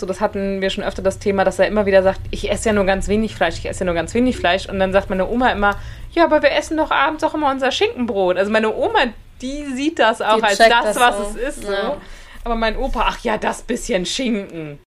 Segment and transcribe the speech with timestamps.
[0.00, 2.70] So, das hatten wir schon öfter das Thema, dass er immer wieder sagt, ich esse
[2.70, 4.66] ja nur ganz wenig Fleisch, ich esse ja nur ganz wenig Fleisch.
[4.66, 5.76] Und dann sagt meine Oma immer,
[6.12, 8.38] ja, aber wir essen doch abends auch immer unser Schinkenbrot.
[8.38, 9.00] Also meine Oma,
[9.42, 11.22] die sieht das auch Die als das, das was so.
[11.22, 11.66] es ist.
[11.66, 11.72] So.
[11.72, 11.98] Ja.
[12.44, 14.78] Aber mein Opa, ach ja, das bisschen Schinken.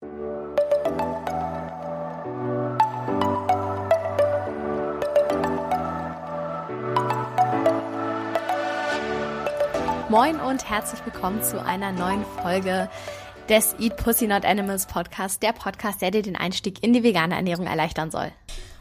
[10.09, 12.89] Moin und herzlich willkommen zu einer neuen Folge
[13.50, 17.36] des Eat Pussy Not Animals Podcast, der Podcast, der dir den Einstieg in die vegane
[17.36, 18.31] Ernährung erleichtern soll.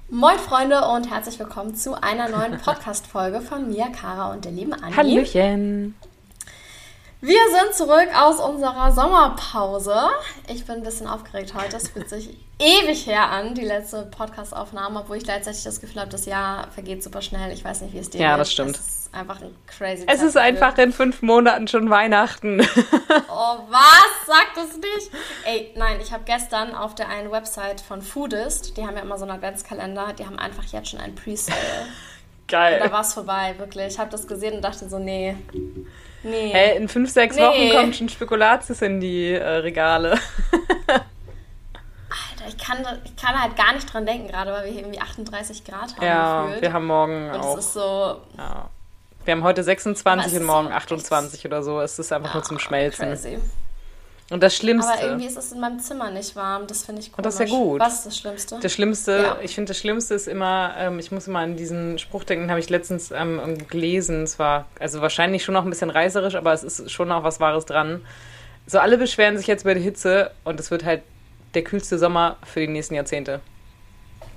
[0.09, 4.73] Moin Freunde und herzlich willkommen zu einer neuen Podcast-Folge von mir, Kara und der lieben
[4.75, 4.95] Anni.
[4.95, 5.95] Hallöchen.
[7.25, 9.95] Wir sind zurück aus unserer Sommerpause.
[10.49, 11.77] Ich bin ein bisschen aufgeregt heute.
[11.77, 16.11] Es fühlt sich ewig her an, die letzte Podcast-Aufnahme, obwohl ich gleichzeitig das Gefühl habe,
[16.11, 17.53] das Jahr vergeht super schnell.
[17.53, 18.41] Ich weiß nicht, wie es dir Ja, geht.
[18.41, 18.75] das stimmt.
[18.75, 20.65] Es ist einfach ein crazy Es ist Zeitgefühl.
[20.65, 22.61] einfach in fünf Monaten schon Weihnachten.
[23.35, 24.27] Oh, was?
[24.27, 25.11] Sag das nicht.
[25.45, 29.17] Ey, nein, ich habe gestern auf der einen Website von Foodist, die haben ja immer
[29.19, 31.57] so einen Adventskalender, die haben einfach jetzt schon einen Pre-Sale.
[32.49, 32.93] Da Geil.
[32.93, 33.87] war es vorbei, wirklich.
[33.95, 35.37] Ich habe das gesehen und dachte so, nee.
[36.25, 36.51] Nee.
[36.53, 37.43] Hey, in fünf, sechs Nee.
[37.43, 40.13] Wochen kommt schon Spekulatius in die äh, Regale.
[40.89, 45.01] Alter, ich kann, ich kann halt gar nicht dran denken, gerade weil wir hier irgendwie
[45.01, 46.63] 38 Grad haben Ja, gefühlt.
[46.63, 47.57] wir haben morgen und auch.
[47.59, 48.69] es ist so Ja.
[49.25, 51.81] Wir haben heute Aber 26 es und morgen so 28 oder so.
[51.81, 53.07] Es ist einfach nur zum Schmelzen.
[53.09, 53.39] crazy.
[54.33, 54.93] Und das Schlimmste.
[54.93, 56.67] Aber irgendwie ist es in meinem Zimmer nicht warm.
[56.67, 57.19] Das finde ich komisch.
[57.19, 57.81] Und das ist ja gut.
[57.81, 58.59] Was ist das Schlimmste?
[58.63, 59.37] Das Schlimmste, Ja.
[59.43, 62.51] ich finde, das Schlimmste ist immer, ähm, ich muss immer an diesen Spruch denken, den
[62.51, 64.23] habe ich letztens ähm, gelesen.
[64.23, 67.41] Es war also wahrscheinlich schon noch ein bisschen reißerisch, aber es ist schon noch was
[67.41, 68.01] Wahres dran.
[68.67, 71.03] So, alle beschweren sich jetzt über die Hitze und es wird halt
[71.55, 73.41] der kühlste Sommer für die nächsten Jahrzehnte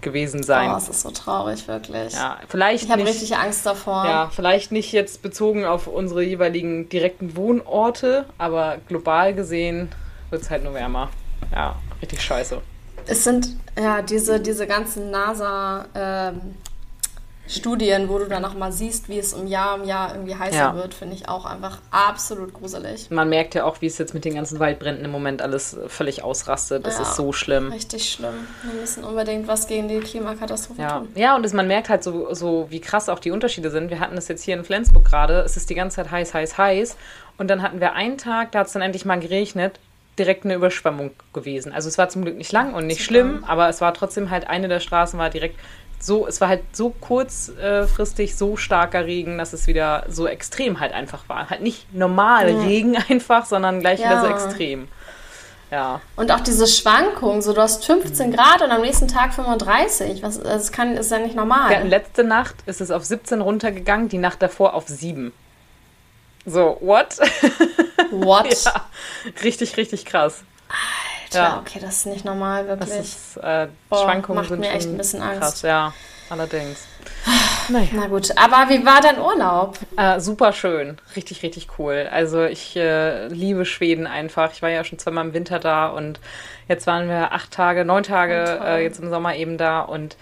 [0.06, 0.72] gewesen sein.
[0.72, 2.14] oh, es ist so traurig, wirklich.
[2.14, 4.06] ja, vielleicht Ich habe richtig Angst davor.
[4.06, 9.90] Ja, vielleicht nicht jetzt bezogen auf unsere jeweiligen direkten Wohnorte, aber global gesehen
[10.30, 11.10] wird es halt nur wärmer.
[11.52, 12.62] Ja, richtig scheiße.
[13.08, 15.12] Es sind ja diese, diese ganzen
[17.48, 20.56] NASA-Studien, wo du dann noch mal siehst, wie es um Jahr um Jahr irgendwie heißer
[20.58, 20.76] Ja.
[20.76, 23.10] wird, finde ich auch einfach absolut gruselig.
[23.12, 26.24] Man merkt ja auch, wie es jetzt mit den ganzen Waldbränden im Moment alles völlig
[26.24, 26.86] ausrastet.
[26.86, 27.04] Das Ja.
[27.04, 27.72] ist so schlimm.
[27.72, 28.34] Richtig schlimm.
[28.64, 31.10] Wir müssen unbedingt was gegen die Klimakatastrophe Ja, tun.
[31.16, 33.90] ja und es, man merkt halt so, so, wie krass auch die Unterschiede sind.
[33.90, 35.40] Wir hatten das jetzt hier in Flensburg gerade.
[35.42, 36.98] Es ist die ganze Zeit heiß, heiß, heiß.
[37.38, 39.80] Und dann hatten wir einen Tag, da hat es dann endlich mal geregnet,
[40.18, 41.74] direkt eine Überschwemmung gewesen.
[41.74, 43.06] Also es war zum Glück nicht lang und nicht Super.
[43.08, 45.60] schlimm, aber es war trotzdem halt eine der Straßen war direkt
[46.06, 50.94] so, es war halt so kurzfristig so starker Regen, dass es wieder so extrem halt
[50.94, 51.50] einfach war.
[51.50, 54.32] Halt nicht normal Regen einfach, sondern gleich wieder so Ja.
[54.34, 54.88] extrem.
[55.72, 56.00] Ja.
[56.16, 60.22] Und auch diese Schwankung, so du hast 15 Grad und am nächsten Tag 35.
[60.22, 61.72] Was, das kann, ist ja nicht normal.
[61.72, 65.34] Ja, letzte Nacht ist es auf 17 runtergegangen, die Nacht davor auf 7.
[66.46, 67.18] So, what?
[68.12, 68.64] What?
[68.64, 68.86] ja,
[69.44, 70.44] richtig, richtig krass.
[71.36, 71.60] Ja.
[71.60, 72.90] okay, das ist nicht normal, wirklich.
[72.90, 75.40] Das ist, äh, Boah, Schwankungen macht sind mir echt ein bisschen Angst.
[75.40, 75.94] krass, ja,
[76.30, 76.86] allerdings.
[77.70, 79.78] Naja, Na gut, aber wie war dein Urlaub?
[79.98, 82.08] äh, super schön, richtig, richtig cool.
[82.12, 84.52] Also ich äh, liebe Schweden einfach.
[84.54, 86.20] Ich war ja schon zweimal im Winter da und
[86.68, 90.16] jetzt waren wir acht Tage, neun Tage Oh, äh, jetzt im Sommer eben da und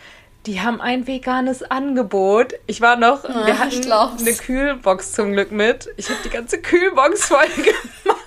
[0.46, 2.54] die haben ein veganes Angebot.
[2.68, 5.88] Ich war noch, Ja, wir hatten eine Kühlbox zum Glück mit.
[5.96, 8.20] Ich habe die ganze Kühlbox voll gemacht.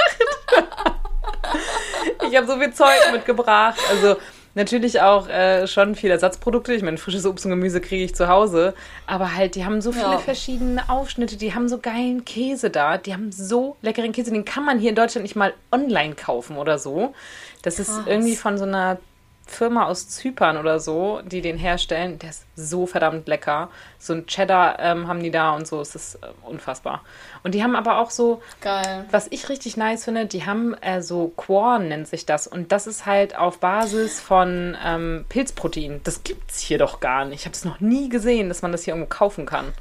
[2.28, 3.78] Ich habe so viel Zeug mitgebracht.
[3.90, 4.16] Also
[4.54, 6.72] natürlich auch äh, schon viele Ersatzprodukte.
[6.74, 8.74] Ich meine, frisches Obst und Gemüse kriege ich zu Hause.
[9.06, 10.18] Aber halt, die haben so viele Ja.
[10.18, 11.36] verschiedene Aufschnitte.
[11.36, 12.98] Die haben so geilen Käse da.
[12.98, 14.30] Die haben so leckeren Käse.
[14.32, 17.14] Den kann man hier in Deutschland nicht mal online kaufen oder so.
[17.62, 18.04] Das ist Krass.
[18.06, 18.98] irgendwie von so einer
[19.46, 22.18] Firma aus Zypern oder so, die den herstellen.
[22.18, 23.70] Der ist so verdammt lecker.
[23.98, 25.80] So ein Cheddar ähm, haben die da und so.
[25.80, 27.02] Es ist äh, unfassbar.
[27.44, 29.04] Und die haben aber auch so, Geil.
[29.10, 32.48] was ich richtig nice finde, die haben äh, so Quorn nennt sich das.
[32.48, 36.00] Und das ist halt auf Basis von ähm, Pilzprotein.
[36.02, 37.40] Das gibt's hier doch gar nicht.
[37.40, 39.72] Ich habe es noch nie gesehen, dass man das hier irgendwo kaufen kann.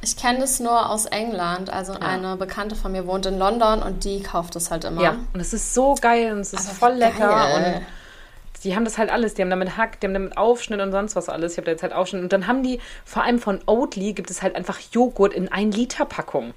[0.00, 1.70] Ich kenne das nur aus England.
[1.70, 5.02] Also eine Bekannte von mir wohnt in London und die kauft das halt immer.
[5.02, 7.54] Ja, und es ist so geil und es ist Aber voll wie lecker.
[7.56, 7.82] Und
[8.64, 9.34] die haben das halt alles.
[9.34, 11.52] Die haben damit Hack, die haben damit Aufschnitt und sonst was alles.
[11.52, 12.22] Ich habe da jetzt halt Aufschnitt.
[12.22, 15.76] Und dann haben die, vor allem von Oatly, gibt es halt einfach Joghurt in 1
[15.76, 16.54] Liter Packung.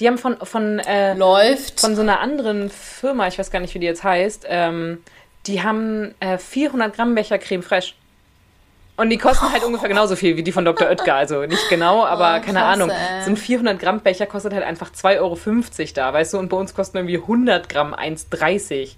[0.00, 1.80] Die haben von, von, äh, Läuft.
[1.80, 5.02] von so einer anderen Firma, ich weiß gar nicht, wie die jetzt heißt, ähm,
[5.46, 7.94] die haben äh, 400 Gramm Becher Creme Fraiche.
[8.96, 10.88] Und die kosten halt ungefähr genauso viel wie die von Dr.
[10.88, 11.14] Oetker.
[11.14, 12.90] Also nicht genau, aber Oh, keine klasse, Ahnung.
[12.90, 13.22] ey.
[13.24, 15.38] So ein 400 Gramm Becher kostet halt einfach 2,50 Euro
[15.94, 16.38] da, weißt du?
[16.38, 18.96] Und bei uns kosten irgendwie 100 Gramm 1,30.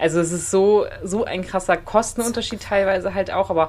[0.00, 3.68] Also es ist so, so ein krasser Kostenunterschied teilweise halt auch, aber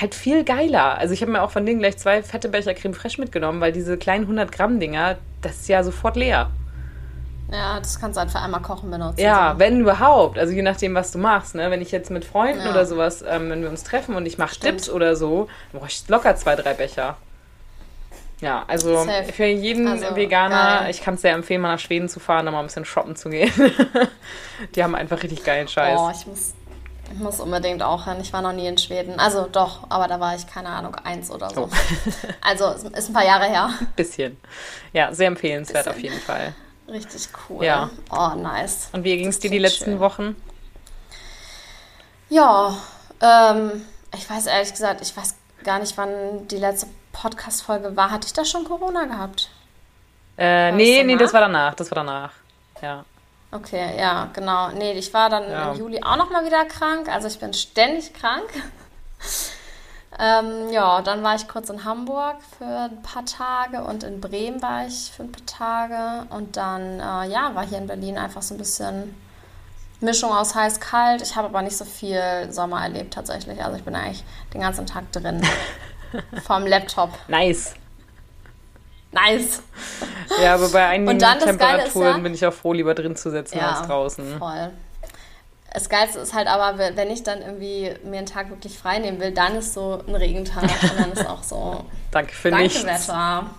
[0.00, 0.98] halt viel geiler.
[0.98, 3.72] Also ich habe mir auch von denen gleich zwei fette Becher Creme Fraiche mitgenommen, weil
[3.72, 6.50] diese kleinen 100 Gramm Dinger, das ist ja sofort leer.
[7.52, 9.20] Ja, das kannst du halt für einmal kochen benutzen.
[9.20, 9.58] Ja, so.
[9.60, 10.38] wenn überhaupt.
[10.38, 11.54] Also je nachdem, was du machst.
[11.54, 11.70] Ne?
[11.70, 12.70] Wenn ich jetzt mit Freunden ja.
[12.70, 15.90] oder sowas, ähm, wenn wir uns treffen und ich mache Dips oder so, dann brauche
[15.90, 17.16] ich locker zwei, drei Becher.
[18.44, 19.32] Ja, also Safe.
[19.32, 20.90] für jeden also, Veganer, geil.
[20.90, 23.16] ich kann es sehr empfehlen, mal nach Schweden zu fahren, da mal ein bisschen shoppen
[23.16, 23.50] zu gehen.
[24.76, 25.98] Die haben einfach richtig geilen Scheiß.
[25.98, 26.52] Oh, ich muss,
[27.10, 28.18] ich muss unbedingt auch hin.
[28.20, 29.18] Ich war noch nie in Schweden.
[29.18, 31.62] Also doch, aber da war ich, keine Ahnung, eins oder so.
[31.62, 31.68] Oh.
[32.42, 33.70] also ist ein paar Jahre her.
[33.96, 34.36] Bisschen.
[34.92, 35.96] Ja, sehr empfehlenswert Bisschen.
[35.96, 36.54] auf jeden Fall.
[36.88, 37.64] Richtig cool.
[37.64, 37.88] Ja.
[38.10, 38.90] Oh, nice.
[38.92, 40.00] Und wie ging es dir die letzten schön.
[40.00, 40.36] Wochen?
[42.28, 42.76] Ja,
[43.22, 48.10] ähm, ich weiß ehrlich gesagt, ich weiß gar nicht, wann die letzte Podcast-Folge war.
[48.10, 49.48] Hatte ich da schon Corona gehabt?
[50.36, 51.74] Äh, nee, nee, das war danach.
[51.74, 52.32] Das war danach.
[52.82, 53.04] Ja.
[53.50, 54.70] Okay, ja, genau.
[54.70, 55.72] Nee, ich war dann ja.
[55.72, 57.08] im Juli auch nochmal wieder krank.
[57.08, 58.48] Also ich bin ständig krank.
[60.18, 64.60] ähm, ja, dann war ich kurz in Hamburg für ein paar Tage und in Bremen
[64.60, 66.26] war ich für ein paar Tage.
[66.34, 69.14] Und dann, äh, ja, war hier in Berlin einfach so ein bisschen
[70.00, 71.22] Mischung aus heiß-kalt.
[71.22, 73.62] Ich habe aber nicht so viel Sommer erlebt tatsächlich.
[73.62, 75.42] Also ich bin eigentlich den ganzen Tag drin.
[76.46, 77.10] vom Laptop.
[77.28, 77.74] Nice.
[79.12, 79.62] Nice.
[80.42, 83.70] Ja, aber bei einigen Temperaturen ja, bin ich auch froh, lieber drin zu sitzen ja,
[83.70, 84.38] als draußen.
[84.38, 84.70] Voll.
[85.72, 89.20] Das Geilste ist halt aber, wenn ich dann irgendwie mir einen Tag wirklich frei nehmen
[89.20, 91.84] will, dann ist so ein Regentag und dann ist auch so.
[92.10, 92.84] Danke für Danke nichts.
[92.84, 93.50] Wetter.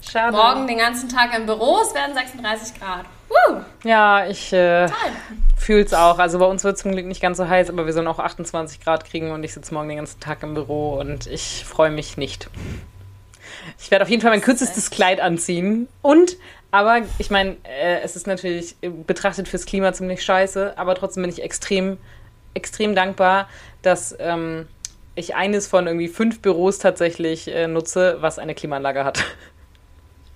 [0.00, 0.36] Schade.
[0.36, 3.04] Morgen den ganzen Tag im Büro, es werden 36 Grad.
[3.30, 3.60] Woo!
[3.84, 4.88] Ja, ich äh,
[5.56, 6.18] fühle es auch.
[6.18, 8.18] Also bei uns wird es zum Glück nicht ganz so heiß, aber wir sollen auch
[8.18, 11.90] 28 Grad kriegen und ich sitze morgen den ganzen Tag im Büro und ich freue
[11.90, 12.50] mich nicht.
[13.78, 15.88] Ich werde auf jeden Fall mein kürzestes Kleid anziehen.
[16.02, 16.36] Und,
[16.72, 21.30] aber ich meine, äh, es ist natürlich betrachtet fürs Klima ziemlich scheiße, aber trotzdem bin
[21.30, 21.98] ich extrem,
[22.54, 23.48] extrem dankbar,
[23.82, 24.66] dass ähm,
[25.14, 29.24] ich eines von irgendwie fünf Büros tatsächlich äh, nutze, was eine Klimaanlage hat.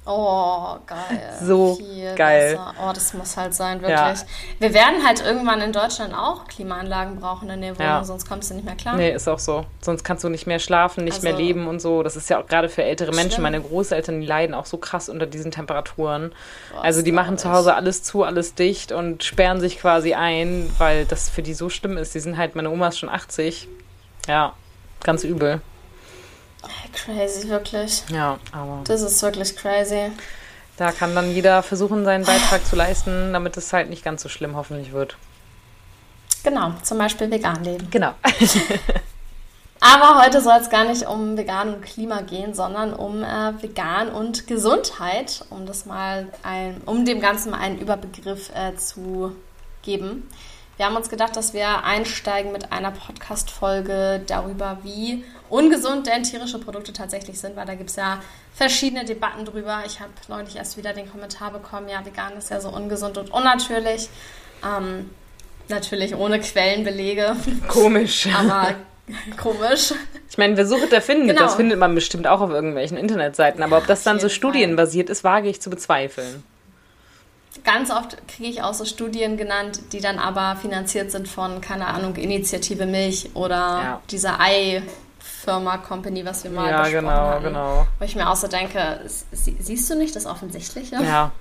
[0.06, 1.34] Oh, geil.
[1.42, 2.52] So Viel geil.
[2.52, 2.74] Besser.
[2.82, 3.98] Oh, das muss halt sein, wirklich.
[3.98, 4.14] Ja.
[4.58, 8.04] Wir werden halt irgendwann in Deutschland auch Klimaanlagen brauchen in der Wohnung, ja.
[8.04, 8.96] sonst kommst du nicht mehr klar.
[8.96, 9.64] Nee, ist auch so.
[9.80, 12.02] Sonst kannst du nicht mehr schlafen, nicht also, mehr leben und so.
[12.02, 13.32] Das ist ja auch gerade für ältere Menschen.
[13.32, 13.44] Stimmt.
[13.44, 16.32] Meine Großeltern, die leiden auch so krass unter diesen Temperaturen.
[16.72, 20.70] Boah, also die machen zu Hause alles zu, alles dicht und sperren sich quasi ein,
[20.76, 22.14] weil das für die so schlimm ist.
[22.14, 23.68] Die sind halt, meine Oma ist schon 80.
[24.28, 24.52] Ja,
[25.02, 25.62] ganz übel.
[26.92, 28.02] Crazy, wirklich.
[28.08, 28.80] Ja, aber.
[28.84, 30.10] Das ist wirklich crazy.
[30.76, 34.28] Da kann dann jeder versuchen, seinen Beitrag zu leisten, damit es halt nicht ganz so
[34.28, 35.16] schlimm hoffentlich wird.
[36.42, 37.88] Genau, zum Beispiel vegan leben.
[37.90, 38.12] Genau.
[39.80, 44.08] Aber heute soll es gar nicht um vegan und Klima gehen, sondern um äh, vegan
[44.08, 49.36] und Gesundheit, um das mal ein, um dem Ganzen mal einen Überbegriff äh, zu
[49.82, 50.28] geben.
[50.76, 56.58] Wir haben uns gedacht, dass wir einsteigen mit einer Podcast-Folge darüber, wie ungesund denn tierische
[56.58, 58.20] Produkte tatsächlich sind, weil da gibt es ja
[58.54, 59.82] verschiedene Debatten drüber.
[59.86, 63.30] Ich habe neulich erst wieder den Kommentar bekommen, ja, vegan ist ja so ungesund und
[63.30, 64.08] unnatürlich.
[64.64, 65.10] Ähm,
[65.68, 67.36] natürlich ohne Quellenbelege.
[67.68, 68.28] Komisch.
[68.38, 68.74] Aber
[69.40, 69.92] komisch.
[70.30, 71.36] Ich meine, wer sucht, der findet.
[71.36, 71.42] Genau.
[71.42, 73.62] Das findet man bestimmt auch auf irgendwelchen Internetseiten.
[73.62, 76.42] Aber ob das dann so studienbasiert ist, wage ich zu bezweifeln
[77.64, 81.86] ganz oft kriege ich auch so Studien genannt, die dann aber finanziert sind von, keine
[81.86, 84.02] Ahnung, Initiative Milch oder ja.
[84.10, 84.40] dieser
[85.44, 87.44] Ei-Firma Company, was wir mal ja, besprochen genau, hatten.
[87.44, 87.86] Genau.
[87.98, 89.00] Wo ich mir auch so denke,
[89.32, 90.96] siehst du nicht das Offensichtliche?
[91.02, 91.32] Ja.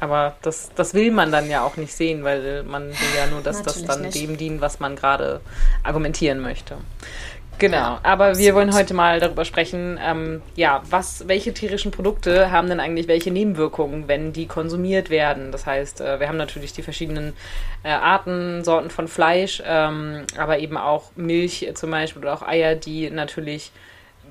[0.00, 3.40] Aber das, das will man dann ja auch nicht sehen, weil man will ja nur,
[3.40, 4.14] dass das dann nicht.
[4.14, 5.40] dem dient, was man gerade
[5.82, 6.76] argumentieren möchte.
[7.58, 12.68] Genau, aber wir wollen heute mal darüber sprechen, ähm, ja, was, welche tierischen Produkte haben
[12.68, 15.50] denn eigentlich welche Nebenwirkungen, wenn die konsumiert werden?
[15.50, 17.32] Das heißt, äh, wir haben natürlich die verschiedenen
[17.82, 22.76] äh, Arten, Sorten von Fleisch, ähm, aber eben auch Milch zum Beispiel oder auch Eier,
[22.76, 23.72] die natürlich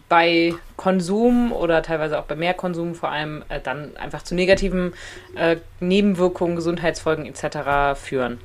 [0.08, 4.94] bei Konsum oder teilweise auch bei Mehrkonsum vor allem äh, dann einfach zu negativen
[5.36, 8.00] äh, Nebenwirkungen, Gesundheitsfolgen etc.
[8.00, 8.40] führen.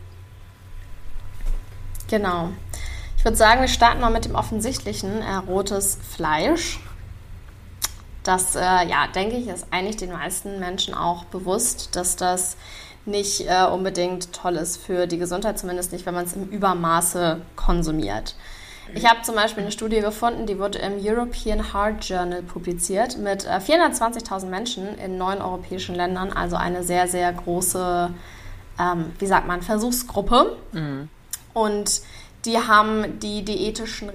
[2.11, 2.51] Genau.
[3.23, 6.81] Ich würde sagen, wir starten mal mit dem offensichtlichen, äh, rotes Fleisch.
[8.25, 12.57] Das, äh, ja, denke ich, ist eigentlich den meisten Menschen auch bewusst, dass das
[13.05, 17.43] nicht äh, unbedingt toll ist für die Gesundheit, zumindest nicht, wenn man es im Übermaße
[17.55, 18.35] konsumiert.
[18.93, 23.47] Ich habe zum Beispiel eine Studie gefunden, die wurde im European Heart Journal publiziert mit
[23.49, 28.11] 420.000 äh, Menschen in neun europäischen Ländern, also eine sehr, sehr große,
[28.81, 30.57] ähm, wie sagt man, Versuchsgruppe.
[30.73, 31.09] Mhm.
[31.55, 32.01] Und
[32.45, 34.11] die haben die diätischen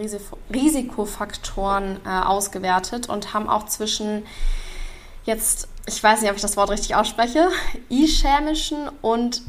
[0.53, 4.25] Risikofaktoren äh, ausgewertet und haben auch zwischen
[5.23, 7.49] jetzt, ich weiß nicht, ob ich das Wort richtig ausspreche,
[7.89, 9.41] ischämischen und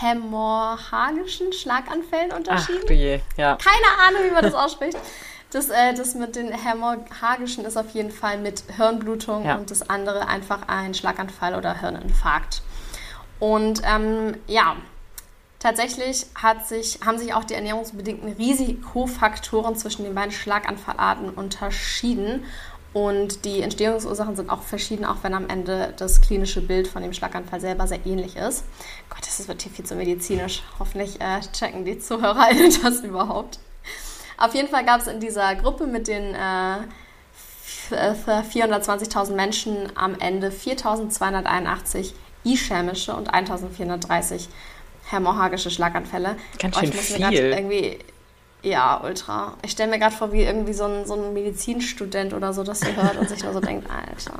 [0.00, 2.82] hämorrhagischen Schlaganfällen unterschieden.
[2.84, 3.56] Ach, je, ja.
[3.56, 4.98] Keine Ahnung, wie man das ausspricht.
[5.50, 9.54] Das, äh, das mit den hämorrhagischen ist auf jeden Fall mit Hirnblutung ja.
[9.56, 12.62] und das andere einfach ein Schlaganfall oder Hirninfarkt.
[13.38, 14.76] Und ähm, ja,
[15.66, 16.26] tatsächlich
[16.68, 22.44] sich, haben sich auch die ernährungsbedingten Risikofaktoren zwischen den beiden Schlaganfallarten unterschieden.
[22.92, 27.12] Und die Entstehungsursachen sind auch verschieden, auch wenn am Ende das klinische Bild von dem
[27.12, 28.64] Schlaganfall selber sehr ähnlich ist.
[29.10, 30.62] Gott, das wird hier viel zu medizinisch.
[30.78, 32.48] Hoffentlich äh, checken die Zuhörer
[32.82, 33.58] das überhaupt.
[34.38, 36.78] Auf jeden Fall gab es in dieser Gruppe mit den äh,
[37.90, 42.12] 420.000 Menschen am Ende 4.281
[42.44, 44.46] ischämische und 1.430
[45.10, 46.36] hämorrhagische Schlaganfälle.
[46.58, 47.98] Ganz schön oh, viel.
[48.66, 49.54] ja, ultra.
[49.62, 52.82] Ich stelle mir gerade vor, wie irgendwie so ein, so ein Medizinstudent oder so das
[52.82, 54.38] hier hört und sich nur so denkt, Alter,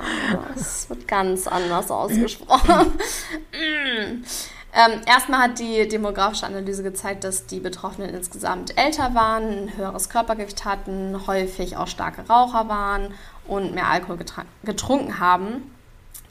[0.54, 2.86] das wird ganz anders ausgesprochen.
[3.52, 4.24] mm.
[4.72, 10.08] ähm, erstmal hat die demografische Analyse gezeigt, dass die Betroffenen insgesamt älter waren, ein höheres
[10.08, 13.14] Körpergewicht hatten, häufig auch starke Raucher waren
[13.46, 14.18] und mehr Alkohol
[14.64, 15.70] getrunken haben.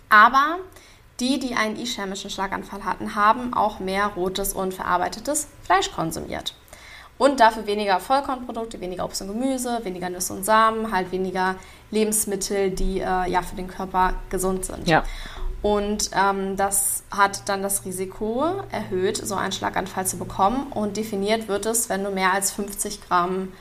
[0.09, 0.57] Aber
[1.19, 6.53] die, die einen ischämischen Schlaganfall hatten, haben auch mehr rotes und verarbeitetes Fleisch konsumiert.
[7.17, 11.55] Und dafür weniger Vollkornprodukte, weniger Obst und Gemüse, weniger Nüsse und Samen, halt weniger
[11.89, 14.85] Lebensmittel, die äh, ja für den Körper gesund sind.
[14.87, 15.03] Ja.
[15.61, 20.67] Und ähm, das hat dann das Risiko erhöht, so einen Schlaganfall zu bekommen.
[20.71, 23.53] Und definiert wird es, wenn du mehr als 50 Gramm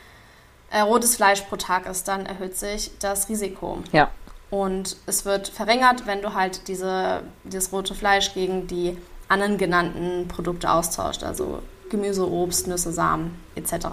[0.71, 3.79] äh, rotes Fleisch pro Tag isst, dann erhöht sich das Risiko.
[3.93, 4.11] Ja.
[4.55, 8.97] Und es wird verringert, wenn du halt diese, dieses rote Fleisch gegen die
[9.27, 11.25] anderen genannten Produkte austauscht.
[11.25, 13.87] Also Gemüse, Obst, Nüsse, Samen etc.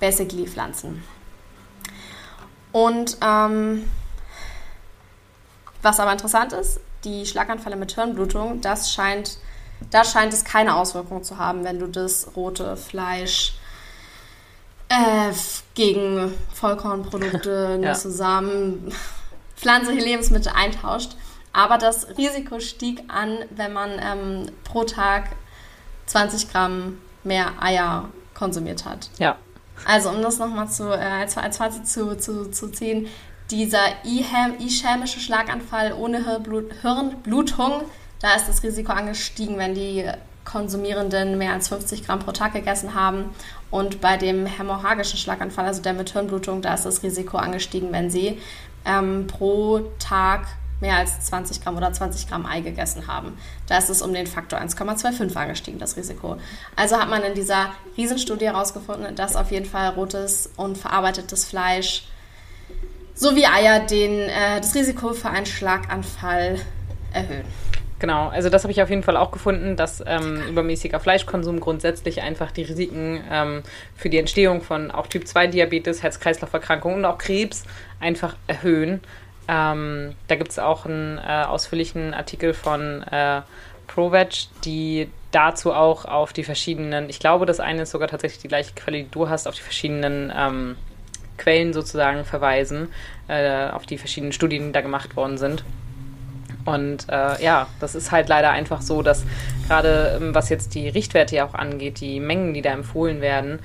[0.00, 1.04] Basically Pflanzen.
[2.72, 3.88] Und ähm,
[5.82, 9.38] was aber interessant ist, die Schlaganfälle mit Hirnblutung, das scheint,
[9.92, 13.54] da scheint es keine Auswirkung zu haben, wenn du das rote Fleisch
[14.88, 15.32] äh,
[15.74, 18.14] gegen Vollkornprodukte, Nüsse, ja.
[18.14, 18.92] Samen,
[19.62, 21.16] pflanzliche Lebensmittel eintauscht.
[21.52, 25.30] Aber das Risiko stieg an, wenn man ähm, pro Tag
[26.06, 29.10] 20 Gramm mehr Eier konsumiert hat.
[29.18, 29.36] Ja.
[29.84, 33.08] Also um das nochmal zu, äh, als, als Fazit zu, zu, zu ziehen,
[33.50, 37.82] dieser ischämische Schlaganfall ohne Hirnblut, Hirnblutung,
[38.20, 40.10] da ist das Risiko angestiegen, wenn die
[40.44, 43.34] Konsumierenden mehr als 50 Gramm pro Tag gegessen haben.
[43.72, 48.10] Und bei dem hämorrhagischen Schlaganfall, also der mit Hirnblutung, da ist das Risiko angestiegen, wenn
[48.10, 48.38] sie
[48.84, 50.46] ähm, pro Tag
[50.82, 53.38] mehr als 20 Gramm oder 20 Gramm Ei gegessen haben.
[53.68, 56.36] Da ist es um den Faktor 1,25 angestiegen, das Risiko.
[56.76, 62.08] Also hat man in dieser Riesenstudie herausgefunden, dass auf jeden Fall rotes und verarbeitetes Fleisch
[63.14, 66.60] sowie Eier den, äh, das Risiko für einen Schlaganfall
[67.14, 67.46] erhöhen.
[68.02, 72.20] Genau, also das habe ich auf jeden Fall auch gefunden, dass ähm, übermäßiger Fleischkonsum grundsätzlich
[72.20, 73.62] einfach die Risiken ähm,
[73.94, 77.62] für die Entstehung von auch Typ-2-Diabetes, Herz-Kreislauf-Erkrankungen und auch Krebs
[78.00, 79.02] einfach erhöhen.
[79.46, 83.42] Ähm, da gibt es auch einen äh, ausführlichen Artikel von äh,
[83.86, 88.48] ProVeg, die dazu auch auf die verschiedenen, ich glaube, das eine ist sogar tatsächlich die
[88.48, 90.74] gleiche Quelle, die du hast, auf die verschiedenen ähm,
[91.38, 92.88] Quellen sozusagen verweisen,
[93.28, 95.62] äh, auf die verschiedenen Studien, die da gemacht worden sind.
[96.64, 99.24] Und äh, ja, das ist halt leider einfach so, dass
[99.66, 103.58] gerade ähm, was jetzt die Richtwerte ja auch angeht, die Mengen, die da empfohlen werden,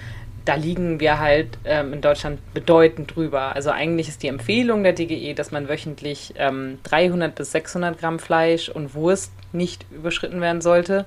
[0.46, 3.54] da liegen wir halt ähm, in Deutschland bedeutend drüber.
[3.54, 8.18] Also eigentlich ist die Empfehlung der DGE, dass man wöchentlich ähm, 300 bis 600 Gramm
[8.18, 11.06] Fleisch und Wurst nicht überschritten werden sollte.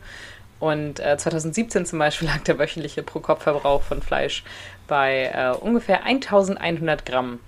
[0.58, 4.44] Und äh, 2017 zum Beispiel lag der wöchentliche Pro-Kopf-Verbrauch von Fleisch
[4.86, 7.40] bei äh, ungefähr 1100 Gramm.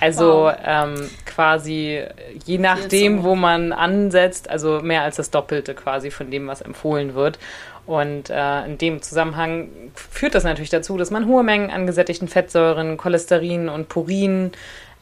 [0.00, 0.54] Also wow.
[0.64, 2.02] ähm, quasi
[2.46, 7.14] je nachdem, wo man ansetzt, also mehr als das Doppelte quasi von dem, was empfohlen
[7.14, 7.38] wird.
[7.86, 12.28] Und äh, in dem Zusammenhang führt das natürlich dazu, dass man hohe Mengen an gesättigten
[12.28, 14.52] Fettsäuren, Cholesterin und Purin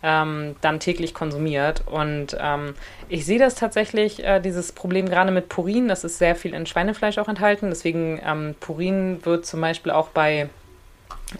[0.02, 1.82] ähm, dann täglich konsumiert.
[1.86, 2.74] Und ähm,
[3.08, 6.66] ich sehe das tatsächlich, äh, dieses Problem gerade mit Purin, das ist sehr viel in
[6.66, 7.68] Schweinefleisch auch enthalten.
[7.68, 10.48] Deswegen ähm, Purin wird zum Beispiel auch bei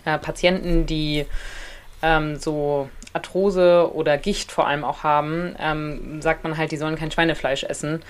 [0.05, 1.25] äh, Patienten, die
[2.03, 6.97] ähm, so Arthrose oder Gicht vor allem auch haben, ähm, sagt man halt, die sollen
[6.97, 8.03] kein Schweinefleisch essen.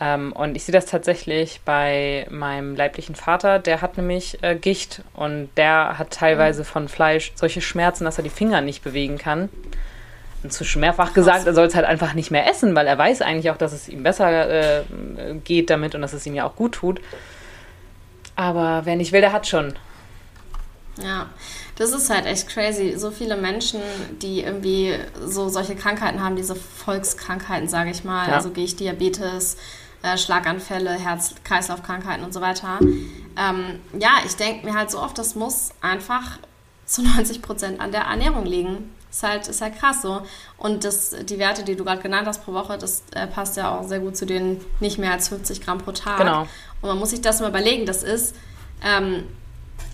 [0.00, 5.02] Ähm, und ich sehe das tatsächlich bei meinem leiblichen Vater, der hat nämlich äh, Gicht
[5.14, 9.50] und der hat teilweise von Fleisch solche Schmerzen, dass er die Finger nicht bewegen kann.
[10.42, 13.20] Und zu mehrfach gesagt, er soll es halt einfach nicht mehr essen, weil er weiß
[13.20, 14.82] eigentlich auch, dass es ihm besser äh,
[15.44, 17.00] geht damit und dass es ihm ja auch gut tut.
[18.36, 19.74] Aber wer nicht will, der hat schon.
[21.02, 21.30] Ja,
[21.76, 22.98] das ist halt echt crazy.
[22.98, 23.80] So viele Menschen,
[24.20, 24.94] die irgendwie
[25.24, 28.34] so solche Krankheiten haben, diese Volkskrankheiten, sage ich mal, ja.
[28.34, 29.56] also Gicht, Diabetes,
[30.02, 32.78] äh, Schlaganfälle, Herz-Kreislauf-Krankheiten und so weiter.
[32.80, 36.38] Ähm, ja, ich denke mir halt so oft, das muss einfach
[36.86, 38.94] zu 90 Prozent an der Ernährung liegen.
[39.10, 40.22] Ist halt, ist halt krass so.
[40.56, 43.76] Und das, die Werte, die du gerade genannt hast pro Woche, das äh, passt ja
[43.76, 46.18] auch sehr gut zu den nicht mehr als 50 Gramm pro Tag.
[46.18, 46.42] Genau.
[46.80, 47.86] Und man muss sich das mal überlegen.
[47.86, 48.36] Das ist
[48.84, 49.24] ähm,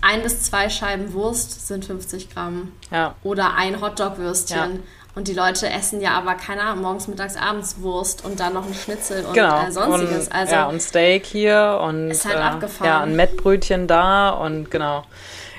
[0.01, 2.71] ein bis zwei Scheiben Wurst sind 50 Gramm.
[2.91, 3.15] Ja.
[3.23, 4.57] Oder ein Hotdog-Würstchen.
[4.57, 4.79] Ja.
[5.15, 8.67] Und die Leute essen ja aber, keine Ahnung, morgens, mittags, abends Wurst und dann noch
[8.67, 9.65] ein Schnitzel und Genau.
[9.65, 10.27] äh, sonstiges.
[10.27, 12.87] Und, also ja, und Steak hier und Ist halt äh, abgefahren.
[12.87, 15.05] ja, ein Mettbrötchen da und genau.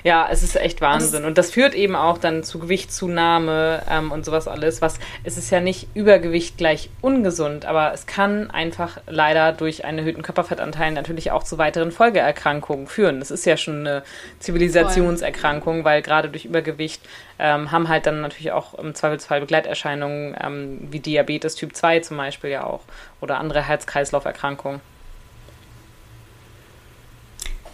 [0.09, 1.27] Ja, es ist echt Wahnsinn.
[1.27, 4.81] Und das führt eben auch dann zu Gewichtszunahme ähm, und sowas alles.
[4.81, 9.99] Was es ist ja nicht Übergewicht gleich ungesund, aber es kann einfach leider durch einen
[9.99, 13.19] erhöhten Körperfettanteil natürlich auch zu weiteren Folgeerkrankungen führen.
[13.19, 14.03] Das ist ja schon eine
[14.39, 17.03] Zivilisationserkrankung, weil gerade durch Übergewicht
[17.39, 22.17] ähm, haben halt dann natürlich auch im Zweifelsfall Begleiterscheinungen ähm, wie Diabetes Typ 2 zum
[22.17, 22.81] Beispiel ja auch
[23.21, 24.81] oder andere Herz-Kreislauf-Erkrankungen.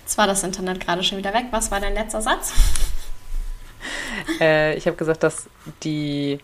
[0.05, 1.47] Jetzt war das Internet gerade schon wieder weg.
[1.51, 2.53] Was war dein letzter Satz?
[4.39, 5.49] Äh, ich habe gesagt, dass
[5.83, 6.39] die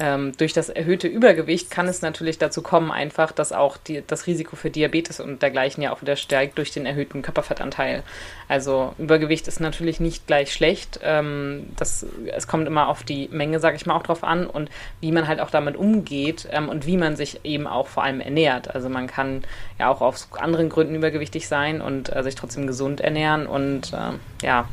[0.00, 4.26] ähm, durch das erhöhte Übergewicht kann es natürlich dazu kommen, einfach, dass auch die, das
[4.26, 8.02] Risiko für Diabetes und dergleichen ja auch wieder steigt durch den erhöhten Körperfettanteil.
[8.48, 11.00] Also Übergewicht ist natürlich nicht gleich schlecht.
[11.02, 14.70] Ähm, das, es kommt immer auf die Menge, sage ich mal, auch drauf an und
[15.02, 18.22] wie man halt auch damit umgeht ähm, und wie man sich eben auch vor allem
[18.22, 18.74] ernährt.
[18.74, 19.44] Also man kann
[19.78, 24.20] ja auch aus anderen Gründen übergewichtig sein und äh, sich trotzdem gesund ernähren und ähm,
[24.42, 24.66] ja.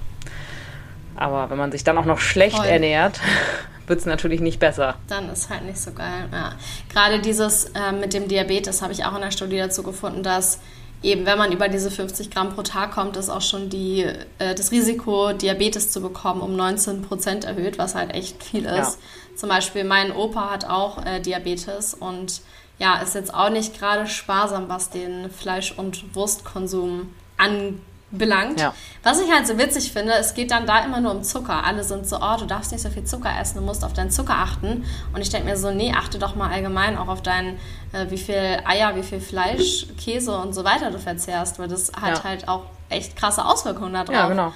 [1.18, 2.68] Aber wenn man sich dann auch noch schlecht Voll.
[2.68, 3.20] ernährt,
[3.88, 4.96] wird es natürlich nicht besser.
[5.08, 6.28] Dann ist halt nicht so geil.
[6.32, 6.54] Ja.
[6.92, 10.60] Gerade dieses äh, mit dem Diabetes habe ich auch in der Studie dazu gefunden, dass
[11.04, 14.02] eben, wenn man über diese 50 Gramm pro Tag kommt, ist auch schon die,
[14.40, 19.00] äh, das Risiko, Diabetes zu bekommen, um 19 Prozent erhöht, was halt echt viel ist.
[19.36, 22.42] Zum Beispiel mein Opa hat auch äh, Diabetes und
[22.80, 27.14] ja, ist jetzt auch nicht gerade sparsam, was den Fleisch- und Wurstkonsum
[28.12, 28.60] anbelangt.
[28.60, 28.74] Ja.
[29.04, 31.64] Was ich halt so witzig finde, es geht dann da immer nur um Zucker.
[31.64, 34.12] Alle sind so, oh, du darfst nicht so viel Zucker essen, du musst auf deinen
[34.12, 34.86] Zucker achten.
[35.14, 37.58] Und ich denke mir so, nee, achte doch mal allgemein auch auf dein,
[37.94, 41.92] äh, wie viel Eier, wie viel Fleisch, Käse und so weiter du verzehrst, weil das
[42.00, 42.24] hat Ja.
[42.24, 44.10] halt auch echt krasse Auswirkungen darauf.
[44.14, 44.54] Ja, genau.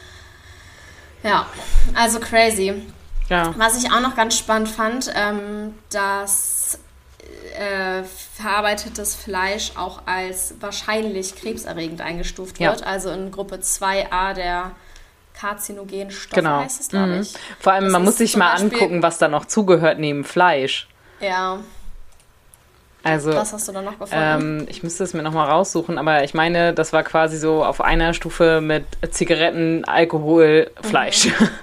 [1.23, 1.45] Ja,
[1.93, 2.81] also crazy.
[3.29, 3.53] Ja.
[3.57, 6.50] Was ich auch noch ganz spannend fand, ähm, dass
[7.57, 8.03] äh,
[8.35, 12.71] verarbeitetes Fleisch auch als wahrscheinlich krebserregend eingestuft Ja.
[12.71, 12.83] wird.
[12.85, 14.71] Also in Gruppe 2a der
[15.33, 16.59] karzinogenen Stoffe Genau.
[16.59, 17.21] heißt es, glaube Mhm.
[17.21, 17.33] ich.
[17.59, 20.87] Vor allem, Das man muss sich mal Beispiel- angucken, was da noch zugehört neben Fleisch.
[21.19, 21.59] Ja,
[23.03, 24.13] Also, was hast du da noch gefunden?
[24.15, 27.81] ähm, ich müsste es mir nochmal raussuchen, aber ich meine, das war quasi so auf
[27.81, 31.25] einer Stufe mit Zigaretten, Alkohol, Fleisch.
[31.39, 31.49] Mhm.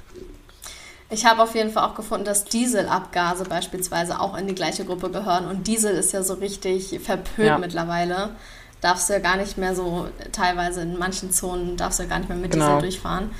[1.11, 5.11] Ich habe auf jeden Fall auch gefunden, dass Dieselabgase beispielsweise auch in die gleiche Gruppe
[5.11, 5.47] gehören.
[5.47, 7.59] Und Diesel ist ja so richtig verpönt Ja.
[7.59, 8.31] mittlerweile.
[8.83, 12.18] Darfst du ja gar nicht mehr so, teilweise in manchen Zonen darfst du ja gar
[12.18, 12.66] nicht mehr mit Genau.
[12.66, 13.31] Diesel durchfahren.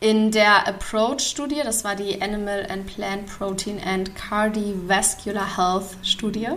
[0.00, 6.48] in der Approach-Studie, das war die Animal and Plant Protein and Cardiovascular Health Studie,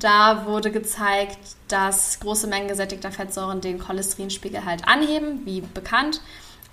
[0.00, 6.20] da wurde gezeigt, dass große Mengen gesättigter Fettsäuren den Cholesterinspiegel halt anheben, wie bekannt.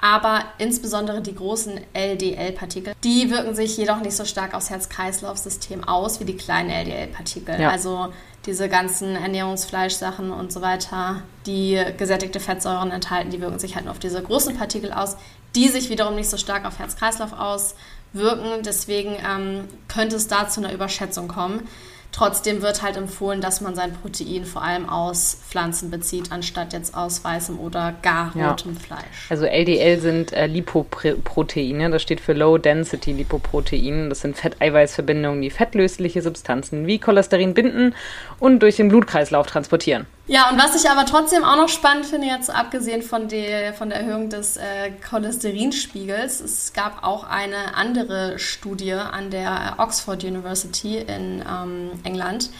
[0.03, 6.19] Aber insbesondere die großen LDL-Partikel, die wirken sich jedoch nicht so stark aufs Herz-Kreislauf-System aus
[6.19, 7.61] wie die kleinen LDL-Partikel.
[7.61, 7.69] Ja.
[7.69, 8.11] Also
[8.47, 13.91] diese ganzen Ernährungsfleischsachen und so weiter, die gesättigte Fettsäuren enthalten, die wirken sich halt nur
[13.91, 15.17] auf diese großen Partikel aus,
[15.55, 18.63] die sich wiederum nicht so stark auf Herz-Kreislauf auswirken.
[18.65, 21.67] Deswegen ähm, könnte es da zu einer Überschätzung kommen.
[22.11, 26.93] Trotzdem wird halt empfohlen, dass man sein Protein vor allem aus Pflanzen bezieht, anstatt jetzt
[26.95, 28.49] aus weißem oder gar Ja.
[28.51, 29.27] rotem Fleisch.
[29.29, 34.09] Also LDL sind äh, Lipoproteine, das steht für Low Density Lipoprotein.
[34.09, 37.95] Das sind Fetteiweißverbindungen, die fettlösliche Substanzen wie Cholesterin binden
[38.39, 40.05] und durch den Blutkreislauf transportieren.
[40.27, 43.89] Ja, und was ich aber trotzdem auch noch spannend finde, jetzt abgesehen von der, von
[43.89, 50.97] der Erhöhung des äh, Cholesterinspiegels, es gab auch eine andere Studie an der Oxford University
[50.99, 52.51] in ähm, England,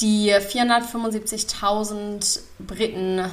[0.00, 3.24] die 475.000 Briten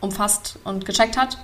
[0.00, 1.38] umfasst und gecheckt hat.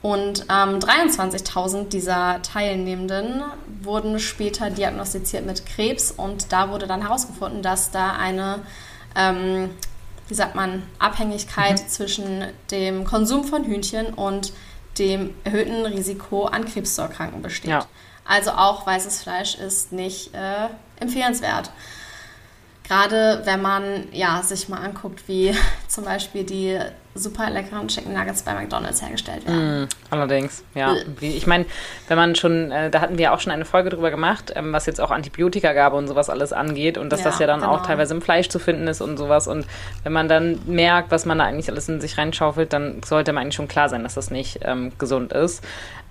[0.00, 3.42] Und ähm, 23.000 dieser Teilnehmenden
[3.82, 8.60] wurden später diagnostiziert mit Krebs und da wurde dann herausgefunden, dass da eine
[9.16, 9.70] ähm,
[10.28, 11.88] wie sagt man, Abhängigkeit mhm.
[11.88, 14.52] zwischen dem Konsum von Hühnchen und
[14.98, 17.70] dem erhöhten Risiko an Krebs zu erkranken besteht.
[17.70, 17.86] Ja.
[18.24, 20.68] Also auch weißes Fleisch ist nicht äh,
[21.00, 21.70] empfehlenswert.
[22.88, 25.54] Gerade wenn man ja, sich mal anguckt, wie
[25.88, 26.78] zum Beispiel die
[27.14, 29.82] super leckeren Chicken Nuggets bei McDonalds hergestellt werden.
[29.82, 30.94] Mm, allerdings, ja.
[31.20, 31.66] Ich meine,
[32.06, 34.86] wenn man schon, äh, da hatten wir auch schon eine Folge drüber gemacht, ähm, was
[34.86, 37.72] jetzt auch Antibiotikagabe und sowas alles angeht und dass ja, das ja dann genau.
[37.72, 39.48] auch teilweise im Fleisch zu finden ist und sowas.
[39.48, 39.66] Und
[40.04, 43.42] wenn man dann merkt, was man da eigentlich alles in sich reinschaufelt, dann sollte man
[43.42, 45.64] eigentlich schon klar sein, dass das nicht ähm, gesund ist.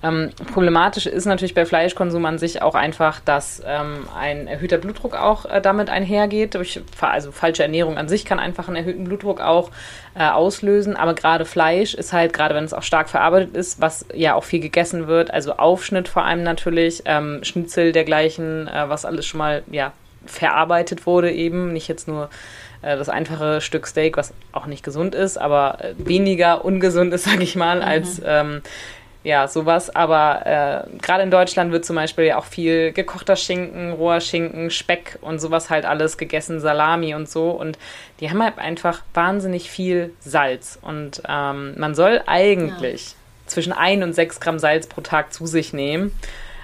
[0.03, 5.15] Ähm, problematisch ist natürlich bei Fleischkonsum an sich auch einfach, dass ähm, ein erhöhter Blutdruck
[5.15, 6.53] auch äh, damit einhergeht.
[6.53, 9.71] Durch, also falsche Ernährung an sich kann einfach einen erhöhten Blutdruck auch
[10.13, 10.95] äh, auslösen.
[10.95, 14.43] Aber gerade Fleisch ist halt, gerade wenn es auch stark verarbeitet ist, was ja auch
[14.43, 19.39] viel gegessen wird, also Aufschnitt vor allem natürlich, ähm, Schnitzel dergleichen, äh, was alles schon
[19.39, 19.93] mal ja
[20.27, 22.29] verarbeitet wurde eben, nicht jetzt nur
[22.81, 27.23] äh, das einfache Stück Steak, was auch nicht gesund ist, aber äh, weniger ungesund ist,
[27.29, 27.83] sage ich mal, mhm.
[27.83, 28.61] als ähm,
[29.27, 29.93] ja, sowas.
[29.93, 34.71] Aber äh, gerade in Deutschland wird zum Beispiel ja auch viel gekochter Schinken, roher Schinken,
[34.71, 37.49] Speck und sowas halt alles gegessen, Salami und so.
[37.51, 37.77] Und
[38.21, 40.79] die haben halt einfach wahnsinnig viel Salz.
[40.81, 43.15] Und ähm, man soll eigentlich ja.
[43.47, 46.17] zwischen 1 und 6 Gramm Salz pro Tag zu sich nehmen.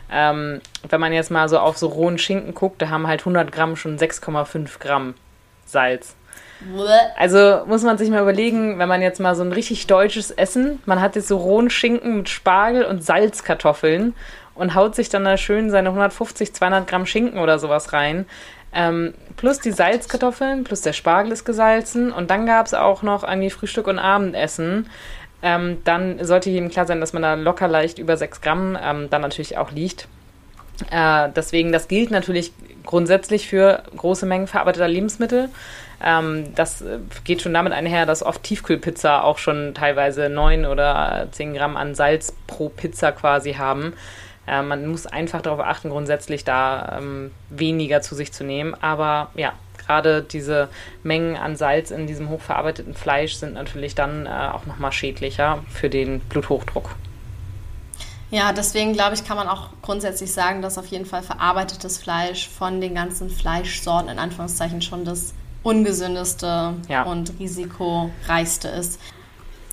[0.10, 3.52] Ähm, wenn man jetzt mal so auf so rohen Schinken guckt, da haben halt 100
[3.52, 5.16] Gramm schon 6,5 Gramm
[5.66, 6.16] Salz.
[7.18, 10.82] Also muss man sich mal überlegen, wenn man jetzt mal so ein richtig deutsches Essen,
[10.86, 14.14] man hat jetzt so rohen Schinken mit Spargel und Salzkartoffeln
[14.56, 18.26] und haut sich dann da schön seine 150, 200 Gramm Schinken oder sowas rein.
[18.74, 23.24] Ähm, plus die Salzkartoffeln, plus der Spargel ist gesalzen und dann gab es auch noch
[23.24, 24.90] irgendwie Frühstück und Abendessen.
[25.42, 29.10] Ähm, dann sollte jedem klar sein, dass man da locker leicht über 6 Gramm ähm,
[29.10, 30.08] dann natürlich auch liegt.
[30.90, 32.52] Äh, deswegen, das gilt natürlich
[32.86, 35.50] grundsätzlich für große Mengen verarbeiteter Lebensmittel.
[36.04, 41.28] Ähm, das äh, geht schon damit einher, dass oft Tiefkühlpizza auch schon teilweise 9 oder
[41.32, 43.94] 10 Gramm an Salz pro Pizza quasi haben.
[44.46, 48.76] Äh, man muss einfach darauf achten, grundsätzlich da ähm, weniger zu sich zu nehmen.
[48.82, 50.68] Aber ja, gerade diese
[51.04, 55.90] Mengen an Salz in diesem hochverarbeiteten Fleisch sind natürlich dann äh, auch nochmal schädlicher für
[55.90, 56.90] den Bluthochdruck.
[58.30, 62.50] Ja, deswegen glaube ich, kann man auch grundsätzlich sagen, dass auf jeden Fall verarbeitetes Fleisch
[62.50, 67.04] von den ganzen Fleischsorten in Anführungszeichen schon das ungesündeste ja.
[67.04, 69.00] und risikoreichste ist.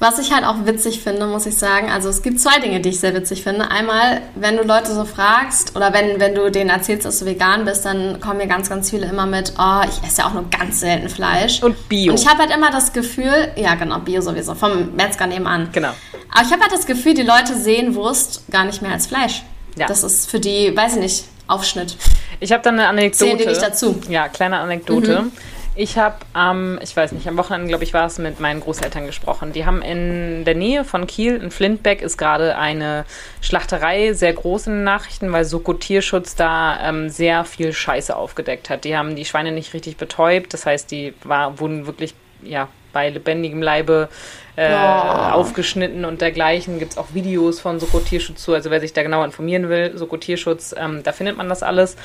[0.02, 2.88] Was ich halt auch witzig finde, muss ich sagen, also es gibt zwei Dinge, die
[2.88, 3.70] ich sehr witzig finde.
[3.70, 7.66] Einmal, wenn du Leute so fragst oder wenn, wenn du denen erzählst, dass du vegan
[7.66, 10.48] bist, dann kommen mir ganz, ganz viele immer mit, oh, ich esse ja auch nur
[10.48, 11.62] ganz selten Fleisch.
[11.62, 12.12] Und Bio.
[12.12, 15.68] Und ich habe halt immer das Gefühl, ja genau, Bio sowieso, vom Metzger nebenan.
[15.70, 15.90] Genau.
[16.32, 19.42] Aber ich habe halt das Gefühl, die Leute sehen Wurst gar nicht mehr als Fleisch.
[19.76, 19.86] Ja.
[19.86, 21.98] Das ist für die, weiß ich nicht, Aufschnitt.
[22.38, 23.18] Ich habe da eine Anekdote.
[23.18, 24.00] Zählen die nicht dazu.
[24.08, 25.22] Ja, kleine Anekdote.
[25.24, 25.32] Mhm.
[25.80, 28.60] Ich habe am, ähm, ich weiß nicht, am Wochenende, glaube ich, war es mit meinen
[28.60, 29.54] Großeltern gesprochen.
[29.54, 33.06] Die haben in der Nähe von Kiel, in Flintbeck, ist gerade eine
[33.40, 38.68] Schlachterei sehr groß in den Nachrichten, weil Soko Tierschutz da ähm, sehr viel Scheiße aufgedeckt
[38.68, 38.84] hat.
[38.84, 42.12] Die haben die Schweine nicht richtig betäubt, das heißt, die war, wurden wirklich
[42.42, 44.10] ja, bei lebendigem Leibe
[44.56, 45.32] äh, oh.
[45.32, 46.78] aufgeschnitten und dergleichen.
[46.78, 49.96] Gibt es auch Videos von Soko Tierschutz zu, also wer sich da genau informieren will,
[49.96, 51.96] Soko Tierschutz, ähm, da findet man das alles.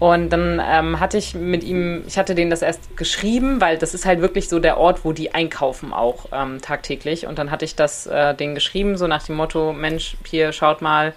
[0.00, 3.92] Und dann ähm, hatte ich mit ihm, ich hatte denen das erst geschrieben, weil das
[3.92, 7.26] ist halt wirklich so der Ort, wo die einkaufen auch ähm, tagtäglich.
[7.26, 10.80] Und dann hatte ich das äh, denen geschrieben, so nach dem Motto, Mensch, hier schaut
[10.80, 11.12] mal,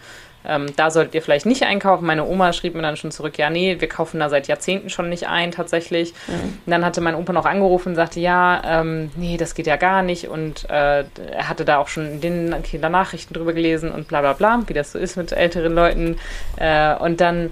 [0.46, 2.06] ähm, da solltet ihr vielleicht nicht einkaufen.
[2.06, 5.08] Meine Oma schrieb mir dann schon zurück, ja, nee, wir kaufen da seit Jahrzehnten schon
[5.08, 6.13] nicht ein, tatsächlich.
[6.28, 6.34] Mhm.
[6.65, 9.78] Und dann hatte mein Opa noch angerufen und sagte, ja, ähm, nee, das geht ja
[9.78, 10.28] gar nicht.
[10.28, 14.34] Und äh, er hatte da auch schon in den Kindernachrichten drüber gelesen und bla bla
[14.34, 16.17] bla, wie das so ist mit älteren Leuten.
[16.58, 17.52] Äh, und dann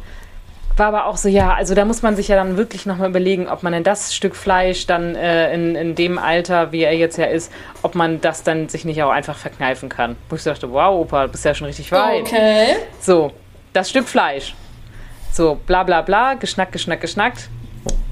[0.77, 3.47] war aber auch so, ja, also da muss man sich ja dann wirklich nochmal überlegen,
[3.47, 7.17] ob man denn das Stück Fleisch dann äh, in, in dem Alter, wie er jetzt
[7.17, 10.15] ja ist, ob man das dann sich nicht auch einfach verkneifen kann.
[10.29, 12.21] Wo ich dachte, wow, Opa, du bist ja schon richtig weit.
[12.21, 12.75] Okay.
[12.99, 13.31] So,
[13.73, 14.55] das Stück Fleisch.
[15.31, 17.49] So, bla bla bla, geschnackt, geschnackt, geschnackt.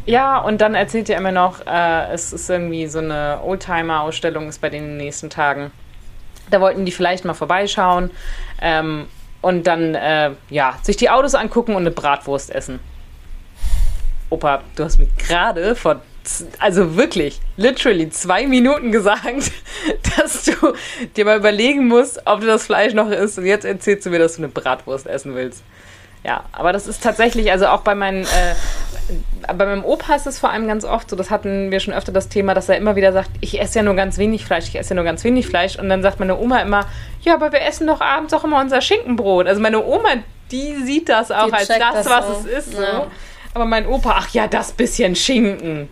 [0.06, 4.60] Ja, und dann erzählt er immer noch, äh, es ist irgendwie so eine Oldtimer-Ausstellung ist
[4.60, 5.72] bei den nächsten Tagen.
[6.50, 8.10] Da wollten die vielleicht mal vorbeischauen.
[8.62, 9.08] Ähm,
[9.41, 12.80] und dann, äh, ja, sich die Autos angucken und eine Bratwurst essen.
[14.30, 16.02] Opa, du hast mir gerade vor
[16.60, 19.52] also wirklich, literally zwei Minuten gesagt,
[20.17, 20.73] dass du
[21.15, 23.38] dir mal überlegen musst, ob du das Fleisch noch isst.
[23.38, 25.63] Und jetzt erzählst du mir, dass du eine Bratwurst essen willst.
[26.24, 30.38] Ja, aber das ist tatsächlich, also auch bei meinen, äh, bei meinem Opa ist es
[30.38, 32.98] vor allem ganz oft so, das hatten wir schon öfter das Thema, dass er immer
[32.98, 35.48] wieder sagt, ich esse ja nur ganz wenig Fleisch, ich esse ja nur ganz wenig
[35.48, 35.80] Fleisch.
[35.80, 36.86] Und dann sagt meine Oma immer,
[37.22, 39.48] ja, aber wir essen doch abends auch immer unser Schinkenbrot.
[39.48, 40.10] Also meine Oma,
[40.52, 42.40] die sieht das auch die als das, das, was auch.
[42.42, 42.76] es ist.
[42.76, 42.82] So.
[42.82, 43.08] Ja.
[43.54, 45.90] Aber mein Opa, ach ja, das bisschen Schinken.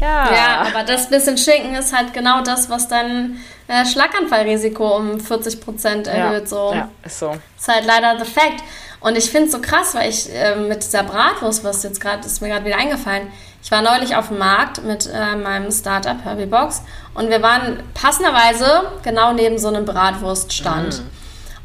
[0.00, 0.32] Ja.
[0.34, 5.60] ja, aber das bisschen Schinken ist halt genau das, was dein äh, Schlaganfallrisiko um 40
[5.60, 6.42] Prozent erhöht.
[6.42, 6.72] Ja, so.
[6.74, 7.36] ja, ist so.
[7.56, 8.62] Ist halt leider the fact.
[9.00, 12.26] Und ich finde es so krass, weil ich äh, mit dieser Bratwurst, was jetzt gerade,
[12.26, 13.28] ist mir gerade wieder eingefallen,
[13.62, 16.82] ich war neulich auf dem Markt mit äh, meinem Startup Herbiebox
[17.14, 21.00] und wir waren passenderweise genau neben so einem Bratwurststand.
[21.00, 21.10] Mhm.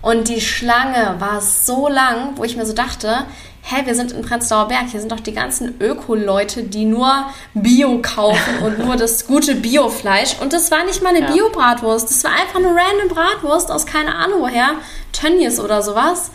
[0.02, 3.26] Und die Schlange war so lang, wo ich mir so dachte,
[3.64, 7.12] hä, wir sind in Prenzlauer Berg, hier sind doch die ganzen Öko-Leute, die nur
[7.56, 10.36] Bio kaufen und nur das gute Bio-Fleisch.
[10.40, 11.32] Und das war nicht mal eine ja.
[11.32, 14.76] Bio-Bratwurst, das war einfach eine random Bratwurst aus keine Ahnung woher,
[15.12, 16.30] Tönnies oder sowas.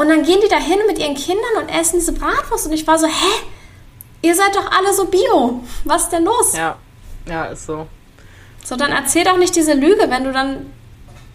[0.00, 2.66] Und dann gehen die da hin mit ihren Kindern und essen diese Bratwurst.
[2.66, 3.44] Und ich war so, hä?
[4.22, 5.62] Ihr seid doch alle so bio.
[5.84, 6.56] Was ist denn los?
[6.56, 6.78] Ja,
[7.28, 7.86] ja, ist so.
[8.64, 10.72] So, dann erzähl doch nicht diese Lüge, wenn du dann,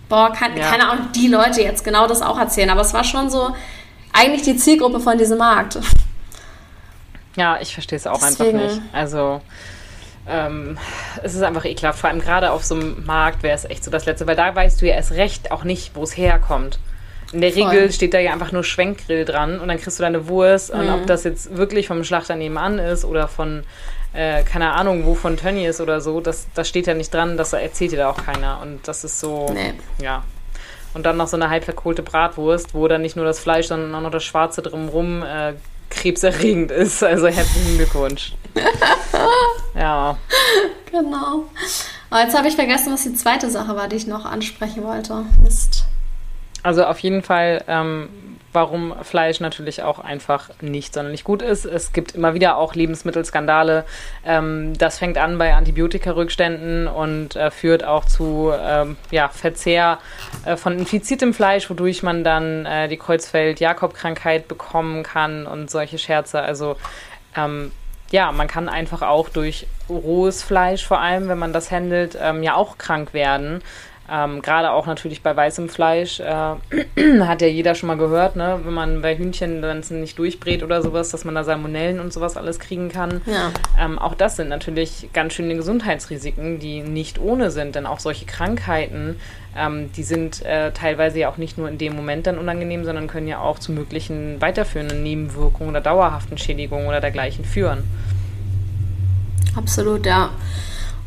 [0.09, 0.67] boah, kann, ja.
[0.67, 2.71] keine Ahnung, die Leute jetzt genau das auch erzählen.
[2.71, 3.55] Aber es war schon so,
[4.11, 5.77] eigentlich die Zielgruppe von diesem Markt.
[7.35, 8.59] Ja, ich verstehe es auch Deswegen.
[8.59, 8.81] einfach nicht.
[8.93, 9.41] Also,
[10.27, 10.79] ähm,
[11.21, 11.99] es ist einfach ekelhaft.
[11.99, 14.55] Vor allem gerade auf so einem Markt wäre es echt so das Letzte, weil da
[14.55, 16.79] weißt du ja erst recht auch nicht, wo es herkommt.
[17.31, 17.63] In der Voll.
[17.63, 20.73] Regel steht da ja einfach nur Schwenkgrill dran und dann kriegst du deine Wurst.
[20.73, 20.79] Mhm.
[20.79, 23.63] Und ob das jetzt wirklich vom Schlachter nebenan ist oder von,
[24.13, 27.53] äh, keine Ahnung, wo von Tönnies oder so, das, das steht ja nicht dran, das
[27.53, 28.59] erzählt dir da auch keiner.
[28.61, 29.73] Und das ist so, nee.
[30.01, 30.23] ja,
[30.95, 33.93] und dann noch so eine halb verkohlte Bratwurst, wo dann nicht nur das Fleisch, sondern
[33.93, 35.53] auch noch das Schwarze drumherum äh,
[35.89, 37.03] krebserregend ist.
[37.03, 38.33] Also herzlichen Glückwunsch.
[39.75, 40.17] ja.
[40.89, 41.43] Genau.
[42.09, 45.25] Aber jetzt habe ich vergessen, was die zweite Sache war, die ich noch ansprechen wollte.
[45.43, 45.83] Mist.
[46.65, 48.09] Also auf jeden Fall ähm,
[48.55, 51.65] warum Fleisch natürlich auch einfach nicht sonderlich gut ist.
[51.65, 53.85] Es gibt immer wieder auch Lebensmittelskandale.
[54.25, 59.99] Ähm, das fängt an bei Antibiotikarückständen und äh, führt auch zu ähm, ja, Verzehr
[60.45, 66.41] äh, von infiziertem Fleisch, wodurch man dann äh, die Kreuzfeld-Jakob-Krankheit bekommen kann und solche Scherze.
[66.41, 66.77] Also
[67.35, 67.71] ähm,
[68.09, 72.41] ja, man kann einfach auch durch rohes Fleisch, vor allem wenn man das handelt, ähm,
[72.41, 73.61] ja auch krank werden.
[74.09, 76.25] Ähm, Gerade auch natürlich bei weißem Fleisch äh,
[77.21, 78.59] hat ja jeder schon mal gehört, ne?
[78.63, 82.37] wenn man bei Hühnchen dann nicht durchbrät oder sowas, dass man da Salmonellen und sowas
[82.37, 83.21] alles kriegen kann.
[83.25, 83.51] Ja.
[83.79, 88.25] Ähm, auch das sind natürlich ganz schöne Gesundheitsrisiken, die nicht ohne sind, denn auch solche
[88.25, 89.19] Krankheiten,
[89.57, 93.07] ähm, die sind äh, teilweise ja auch nicht nur in dem Moment dann unangenehm, sondern
[93.07, 97.83] können ja auch zu möglichen weiterführenden Nebenwirkungen oder dauerhaften Schädigungen oder dergleichen führen.
[99.55, 100.29] Absolut, ja.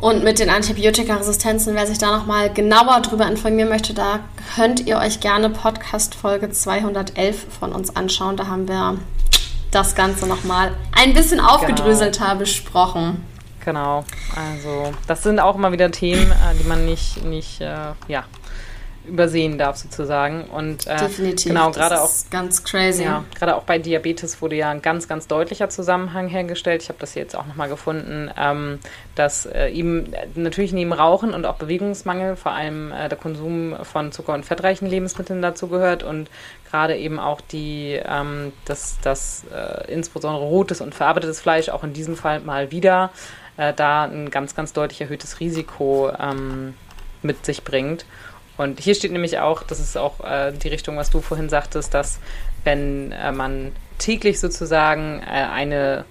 [0.01, 4.21] Und mit den Antibiotikaresistenzen, wer sich da nochmal genauer drüber informieren möchte, da
[4.55, 8.37] könnt ihr euch gerne Podcast Folge 211 von uns anschauen.
[8.37, 8.99] Da haben wir
[9.73, 12.39] das Ganze nochmal ein bisschen aufgedröselter genau.
[12.39, 13.25] besprochen.
[13.65, 14.05] Genau,
[14.37, 18.25] also das sind auch immer wieder Themen, äh, die man nicht, nicht äh, ja,
[19.09, 20.45] übersehen darf sozusagen.
[20.45, 21.49] Und äh, Definitiv.
[21.49, 23.05] Genau, gerade auch ganz crazy.
[23.05, 26.83] Ja, gerade auch bei Diabetes wurde ja ein ganz, ganz deutlicher Zusammenhang hergestellt.
[26.83, 28.79] Ich habe das jetzt auch nochmal gefunden, ähm,
[29.15, 34.13] dass äh, eben natürlich neben Rauchen und auch Bewegungsmangel vor allem äh, der Konsum von
[34.13, 36.31] Zucker- und fettreichen Lebensmitteln dazu gehört und
[36.71, 41.93] gerade eben auch die, ähm, das, das äh, insbesondere rotes und verarbeitetes Fleisch auch in
[41.93, 43.11] diesem Fall mal wieder
[43.57, 46.75] äh, da ein ganz, ganz deutlich erhöhtes Risiko ähm,
[47.23, 48.07] mit sich bringt.
[48.59, 51.95] Und hier steht nämlich auch, das ist auch äh, die Richtung, was du vorhin sagtest,
[51.95, 52.19] dass
[52.65, 56.05] wenn äh, man täglich sozusagen äh, eine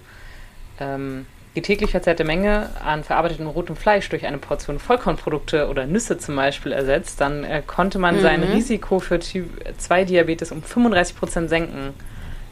[0.79, 6.19] ähm, die täglich verzehrte Menge an verarbeitetem rotem Fleisch durch eine Portion Vollkornprodukte oder Nüsse
[6.19, 8.21] zum Beispiel ersetzt, dann äh, konnte man mhm.
[8.21, 11.95] sein Risiko für Typ 2 Diabetes um 35 Prozent senken.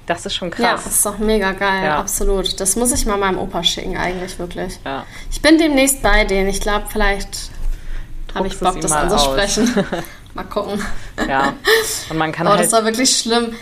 [0.08, 0.63] Das ist schon krass.
[0.63, 1.99] Ja, das ist doch mega geil, ja.
[1.99, 2.60] absolut.
[2.60, 4.79] Das muss ich mal meinem Opa schicken, eigentlich wirklich.
[4.84, 5.05] Ja.
[5.31, 6.49] Ich bin demnächst bei denen.
[6.49, 7.51] Ich glaube, vielleicht
[8.35, 9.73] habe ich Bock, das anzusprechen.
[10.33, 10.83] mal gucken.
[11.27, 11.53] Ja.
[12.09, 13.55] Und man kann oh, halt das war wirklich schlimm.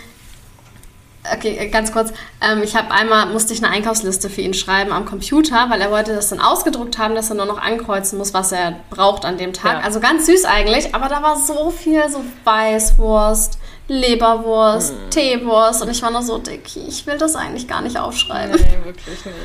[1.32, 2.12] Okay, äh, ganz kurz.
[2.42, 5.90] Ähm, ich habe einmal, musste ich eine Einkaufsliste für ihn schreiben am Computer, weil er
[5.90, 9.38] wollte das dann ausgedruckt haben, dass er nur noch ankreuzen muss, was er braucht an
[9.38, 9.80] dem Tag.
[9.80, 9.80] Ja.
[9.86, 13.58] Also ganz süß eigentlich, aber da war so viel, so Weißwurst,
[13.88, 15.10] Leberwurst, hm.
[15.12, 18.56] Teewurst und ich war noch so dick, ich will das eigentlich gar nicht aufschreiben.
[18.56, 19.38] Nee, wirklich nicht.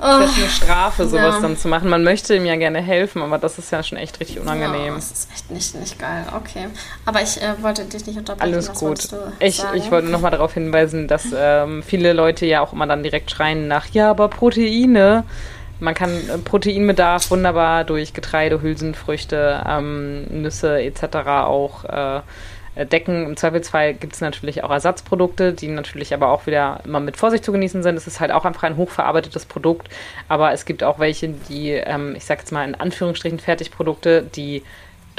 [0.00, 1.40] Das ist eine Strafe, sowas ja.
[1.40, 1.90] dann zu machen.
[1.90, 4.86] Man möchte ihm ja gerne helfen, aber das ist ja schon echt richtig unangenehm.
[4.86, 6.24] Ja, das ist echt nicht, nicht geil.
[6.34, 6.68] Okay.
[7.04, 8.52] Aber ich äh, wollte dich nicht unterbrechen.
[8.52, 9.08] Alles gut.
[9.40, 13.30] Ich, ich wollte nochmal darauf hinweisen, dass ähm, viele Leute ja auch immer dann direkt
[13.30, 15.24] schreien nach, ja, aber Proteine.
[15.80, 21.16] Man kann äh, Proteinbedarf wunderbar durch Getreide, Hülsenfrüchte, ähm, Nüsse etc.
[21.44, 22.20] auch äh,
[22.76, 23.26] decken.
[23.26, 27.44] Im Zweifelsfall gibt es natürlich auch Ersatzprodukte, die natürlich aber auch wieder immer mit Vorsicht
[27.44, 27.96] zu genießen sind.
[27.96, 29.88] Es ist halt auch einfach ein hochverarbeitetes Produkt,
[30.28, 34.62] aber es gibt auch welche, die, ähm, ich sage jetzt mal in Anführungsstrichen Fertigprodukte, die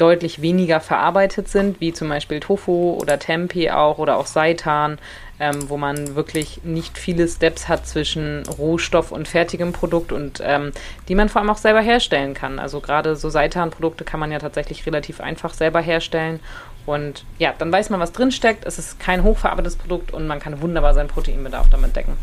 [0.02, 4.98] deutlich weniger verarbeitet sind, wie zum Beispiel Tofu oder Tempeh auch oder auch Seitan,
[5.38, 10.72] ähm, wo man wirklich nicht viele Steps hat zwischen Rohstoff und fertigem Produkt und ähm,
[11.08, 12.58] die man vor allem auch selber herstellen kann.
[12.58, 16.40] Also gerade so Seitan-Produkte kann man ja tatsächlich relativ einfach selber herstellen
[16.84, 18.64] und ja, dann weiß man, was drinsteckt.
[18.66, 22.16] Es ist kein hochverarbeitetes Produkt und man kann wunderbar seinen Proteinbedarf damit decken.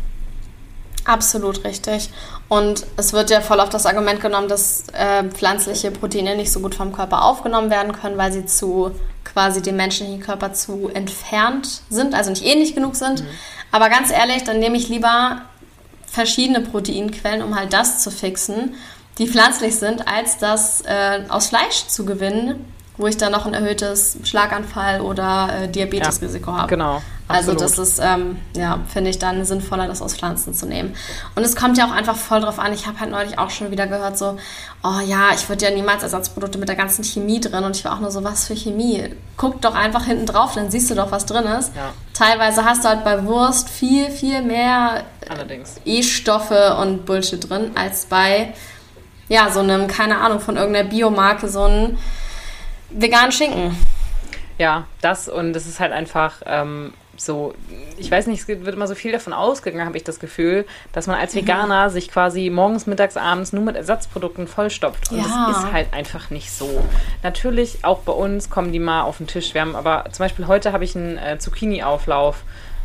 [1.10, 2.08] Absolut richtig.
[2.48, 6.60] Und es wird ja voll auf das Argument genommen, dass äh, pflanzliche Proteine nicht so
[6.60, 8.92] gut vom Körper aufgenommen werden können, weil sie zu
[9.24, 13.22] quasi dem menschlichen Körper zu entfernt sind, also nicht ähnlich genug sind.
[13.22, 13.28] Mhm.
[13.72, 15.42] Aber ganz ehrlich, dann nehme ich lieber
[16.06, 18.76] verschiedene Proteinquellen, um halt das zu fixen,
[19.18, 23.54] die pflanzlich sind, als das äh, aus Fleisch zu gewinnen, wo ich dann noch ein
[23.54, 26.68] erhöhtes Schlaganfall oder äh, Diabetesrisiko ja, habe.
[26.68, 27.02] Genau.
[27.28, 30.94] Also das ist, ähm, ja, finde ich dann sinnvoller, das aus Pflanzen zu nehmen.
[31.36, 32.72] Und es kommt ja auch einfach voll drauf an.
[32.72, 34.36] Ich habe halt neulich auch schon wieder gehört, so,
[34.82, 37.62] oh ja, ich würde ja niemals Ersatzprodukte mit der ganzen Chemie drin.
[37.64, 39.14] Und ich war auch nur so, was für Chemie?
[39.36, 41.72] Guck doch einfach hinten drauf, dann siehst du doch, was drin ist.
[41.76, 41.92] Ja.
[42.14, 45.04] Teilweise hast du halt bei Wurst viel, viel mehr
[45.84, 48.54] E-Stoffe und Bullshit drin, als bei,
[49.28, 51.98] ja, so einem, keine Ahnung, von irgendeiner Biomarke, so ein
[52.90, 53.76] veganen Schinken.
[54.58, 57.54] Ja, das und es ist halt einfach ähm, so,
[57.98, 61.06] ich weiß nicht, es wird immer so viel davon ausgegangen, habe ich das Gefühl, dass
[61.06, 61.40] man als mhm.
[61.40, 61.92] Veganer mhm.
[61.92, 65.10] sich quasi morgens, mittags, abends nur mit Ersatzprodukten vollstopft.
[65.12, 65.48] Und ja.
[65.48, 66.82] das ist halt einfach nicht so.
[67.22, 69.52] Natürlich, auch bei uns kommen die mal auf den Tisch.
[69.54, 72.42] Wir haben aber, zum Beispiel heute habe ich einen äh, Zucchini-Auflauf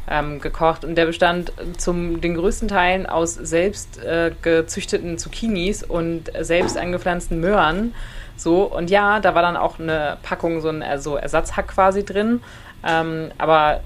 [0.10, 6.32] ähm, gekocht und der bestand zum den größten Teilen aus selbst äh, gezüchteten Zucchinis und
[6.40, 7.94] selbst angepflanzten Möhren.
[8.38, 12.42] So, und ja, da war dann auch eine Packung, so ein also Ersatzhack quasi drin.
[12.86, 13.82] Ähm, aber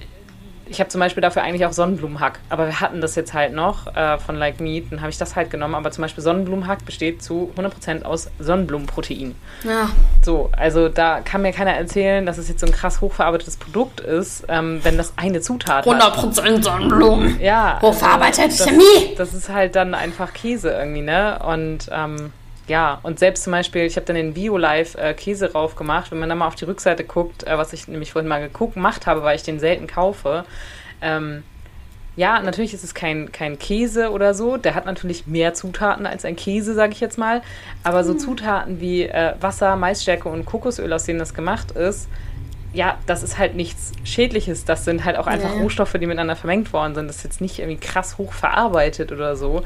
[0.69, 2.39] ich habe zum Beispiel dafür eigentlich auch Sonnenblumenhack.
[2.49, 5.36] Aber wir hatten das jetzt halt noch äh, von Like Meat, dann habe ich das
[5.36, 5.75] halt genommen.
[5.75, 9.36] Aber zum Beispiel Sonnenblumenhack besteht zu 100% aus Sonnenblumenprotein.
[9.63, 9.89] Ja.
[10.21, 13.99] So, also da kann mir keiner erzählen, dass es jetzt so ein krass hochverarbeitetes Produkt
[13.99, 16.17] ist, ähm, wenn das eine Zutat 100% hat.
[16.17, 17.39] 100% Sonnenblumen.
[17.41, 17.79] Ja.
[17.82, 19.15] Hochverarbeitete also, Chemie.
[19.17, 21.39] Das ist halt dann einfach Käse irgendwie, ne?
[21.45, 22.32] Und ähm,
[22.69, 26.12] ja, und selbst zum Beispiel, ich habe dann den Bio-Live äh, Käse rauf gemacht.
[26.12, 28.75] Wenn man dann mal auf die Rückseite guckt, äh, was ich nämlich vorhin mal geguckt,
[28.75, 30.45] gemacht habe, weil ich den selten kaufe.
[31.01, 31.43] Ähm,
[32.15, 34.58] ja, natürlich ist es kein, kein Käse oder so.
[34.58, 37.41] Der hat natürlich mehr Zutaten als ein Käse, sage ich jetzt mal.
[37.84, 38.19] Aber so hm.
[38.19, 42.08] Zutaten wie äh, Wasser, Maisstärke und Kokosöl, aus denen das gemacht ist,
[42.71, 44.63] ja, das ist halt nichts Schädliches.
[44.63, 45.62] Das sind halt auch einfach nee.
[45.62, 47.08] Rohstoffe, die miteinander vermengt worden sind.
[47.08, 49.63] Das ist jetzt nicht irgendwie krass hoch verarbeitet oder so.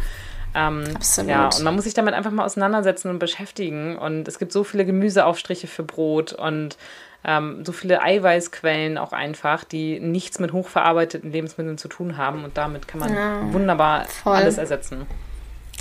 [0.56, 1.30] Ähm, Absolut.
[1.30, 3.98] Ja, und man muss sich damit einfach mal auseinandersetzen und beschäftigen.
[3.98, 6.78] Und es gibt so viele Gemüseaufstriche für Brot und
[7.26, 12.44] ähm, so viele Eiweißquellen auch einfach, die nichts mit hochverarbeiteten Lebensmitteln zu tun haben.
[12.44, 14.36] Und damit kann man ja, wunderbar voll.
[14.36, 15.08] alles ersetzen.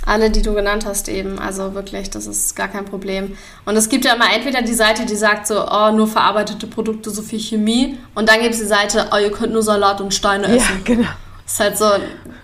[0.05, 1.39] Alle, die du genannt hast, eben.
[1.39, 3.37] Also wirklich, das ist gar kein Problem.
[3.65, 7.11] Und es gibt ja immer entweder die Seite, die sagt so, oh, nur verarbeitete Produkte,
[7.11, 7.99] so viel Chemie.
[8.15, 10.83] Und dann gibt es die Seite, oh, ihr könnt nur Salat und Steine essen.
[10.85, 11.09] Ja, genau.
[11.53, 11.85] Ist halt so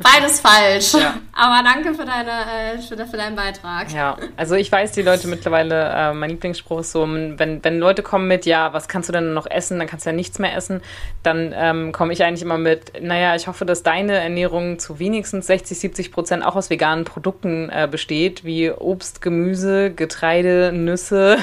[0.03, 0.93] beides falsch.
[0.93, 1.15] Ja.
[1.33, 3.91] Aber danke für, deine, äh, für, für, deinen Beitrag.
[3.91, 8.03] Ja, also ich weiß, die Leute mittlerweile, äh, mein Lieblingsspruch ist so, wenn, wenn Leute
[8.03, 10.55] kommen mit, ja, was kannst du denn noch essen, dann kannst du ja nichts mehr
[10.55, 10.83] essen,
[11.23, 15.47] dann ähm, komme ich eigentlich immer mit, naja, ich hoffe, dass deine Ernährung zu wenigstens
[15.47, 21.39] 60, 70 Prozent auch aus veganen Produkten äh, besteht, wie Obst, Gemüse, Getreide, Nüsse.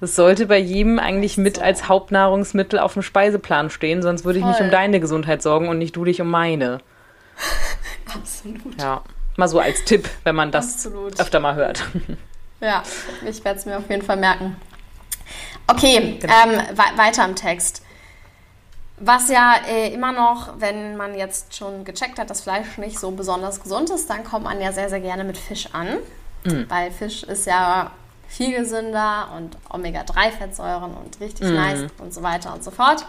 [0.00, 4.44] Das sollte bei jedem eigentlich mit als Hauptnahrungsmittel auf dem Speiseplan stehen, sonst würde ich
[4.44, 4.54] Voll.
[4.54, 6.80] mich um deine Gesundheit sorgen und nicht du dich um meine.
[8.14, 8.80] Absolut.
[8.80, 9.02] Ja,
[9.36, 11.18] mal so als Tipp, wenn man das Absolut.
[11.20, 11.84] öfter mal hört.
[12.60, 12.82] Ja,
[13.26, 14.56] ich werde es mir auf jeden Fall merken.
[15.66, 16.32] Okay, genau.
[16.44, 17.82] ähm, weiter im Text.
[18.96, 23.10] Was ja äh, immer noch, wenn man jetzt schon gecheckt hat, dass Fleisch nicht so
[23.10, 25.98] besonders gesund ist, dann kommt man ja sehr, sehr gerne mit Fisch an.
[26.44, 26.66] Mhm.
[26.68, 27.90] Weil Fisch ist ja
[28.28, 31.54] viel gesünder und Omega-3-Fettsäuren und richtig mhm.
[31.54, 33.04] nice und so weiter und so fort.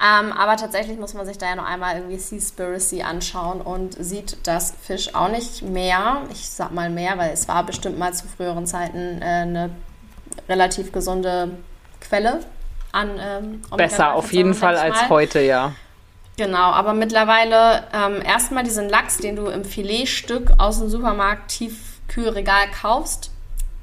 [0.00, 4.46] Ähm, aber tatsächlich muss man sich da ja noch einmal irgendwie Seaspiracy anschauen und sieht,
[4.46, 8.28] dass Fisch auch nicht mehr, ich sag mal mehr, weil es war bestimmt mal zu
[8.28, 9.70] früheren Zeiten äh, eine
[10.48, 11.50] relativ gesunde
[12.00, 12.40] Quelle
[12.92, 15.72] an ähm, Besser auf jeden Fall als heute, ja.
[16.36, 21.98] Genau, aber mittlerweile ähm, erstmal diesen Lachs, den du im Filetstück aus dem Supermarkt tief
[22.06, 23.32] Kühlregal kaufst,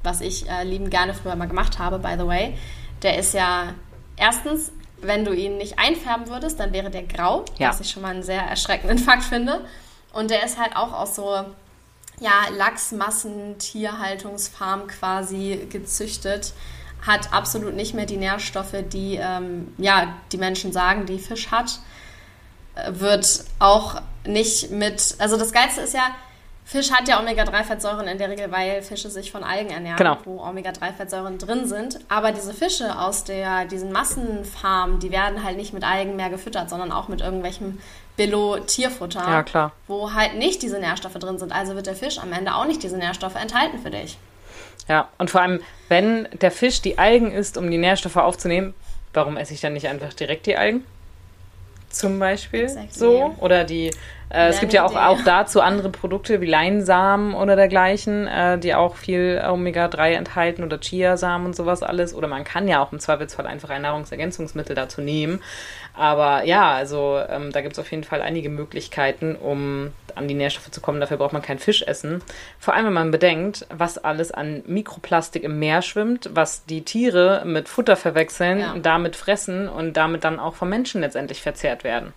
[0.02, 2.56] was ich äh, lieben gerne früher mal gemacht habe, by the way,
[3.02, 3.74] der ist ja
[4.16, 4.72] erstens,
[5.06, 7.68] wenn du ihn nicht einfärben würdest, dann wäre der grau, ja.
[7.68, 9.64] was ich schon mal einen sehr erschreckenden Fakt finde.
[10.12, 11.44] Und der ist halt auch aus so
[12.18, 16.52] ja, Lachsmassen, Tierhaltungsfarm quasi gezüchtet
[17.06, 21.78] hat absolut nicht mehr die Nährstoffe, die ähm, ja, die Menschen sagen, die Fisch hat.
[22.74, 26.14] Äh, wird auch nicht mit, also das Geilste ist ja,
[26.68, 30.18] Fisch hat ja Omega-3-Fettsäuren in der Regel, weil Fische sich von Algen ernähren, genau.
[30.24, 32.00] wo Omega-3-Fettsäuren drin sind.
[32.08, 36.68] Aber diese Fische aus der, diesen Massenfarmen, die werden halt nicht mit Algen mehr gefüttert,
[36.68, 37.78] sondern auch mit irgendwelchem
[38.16, 39.72] Billo-Tierfutter, ja, klar.
[39.86, 41.52] wo halt nicht diese Nährstoffe drin sind.
[41.52, 44.18] Also wird der Fisch am Ende auch nicht diese Nährstoffe enthalten für dich.
[44.88, 48.74] Ja, und vor allem, wenn der Fisch die Algen isst, um die Nährstoffe aufzunehmen,
[49.14, 50.84] warum esse ich dann nicht einfach direkt die Algen?
[51.96, 52.92] Zum Beispiel exactly.
[52.92, 53.34] so.
[53.40, 53.90] Oder die,
[54.28, 58.74] äh, es gibt ja auch, auch dazu andere Produkte wie Leinsamen oder dergleichen, äh, die
[58.74, 62.14] auch viel Omega-3 enthalten oder Chiasamen und sowas alles.
[62.14, 65.42] Oder man kann ja auch im Zweifelsfall einfach ein Nahrungsergänzungsmittel dazu nehmen.
[65.96, 70.34] Aber ja, also ähm, da gibt es auf jeden Fall einige Möglichkeiten, um an die
[70.34, 71.00] Nährstoffe zu kommen.
[71.00, 72.22] Dafür braucht man kein Fisch essen.
[72.58, 77.42] Vor allem, wenn man bedenkt, was alles an Mikroplastik im Meer schwimmt, was die Tiere
[77.46, 78.74] mit Futter verwechseln, ja.
[78.78, 82.12] damit fressen und damit dann auch vom Menschen letztendlich verzehrt werden.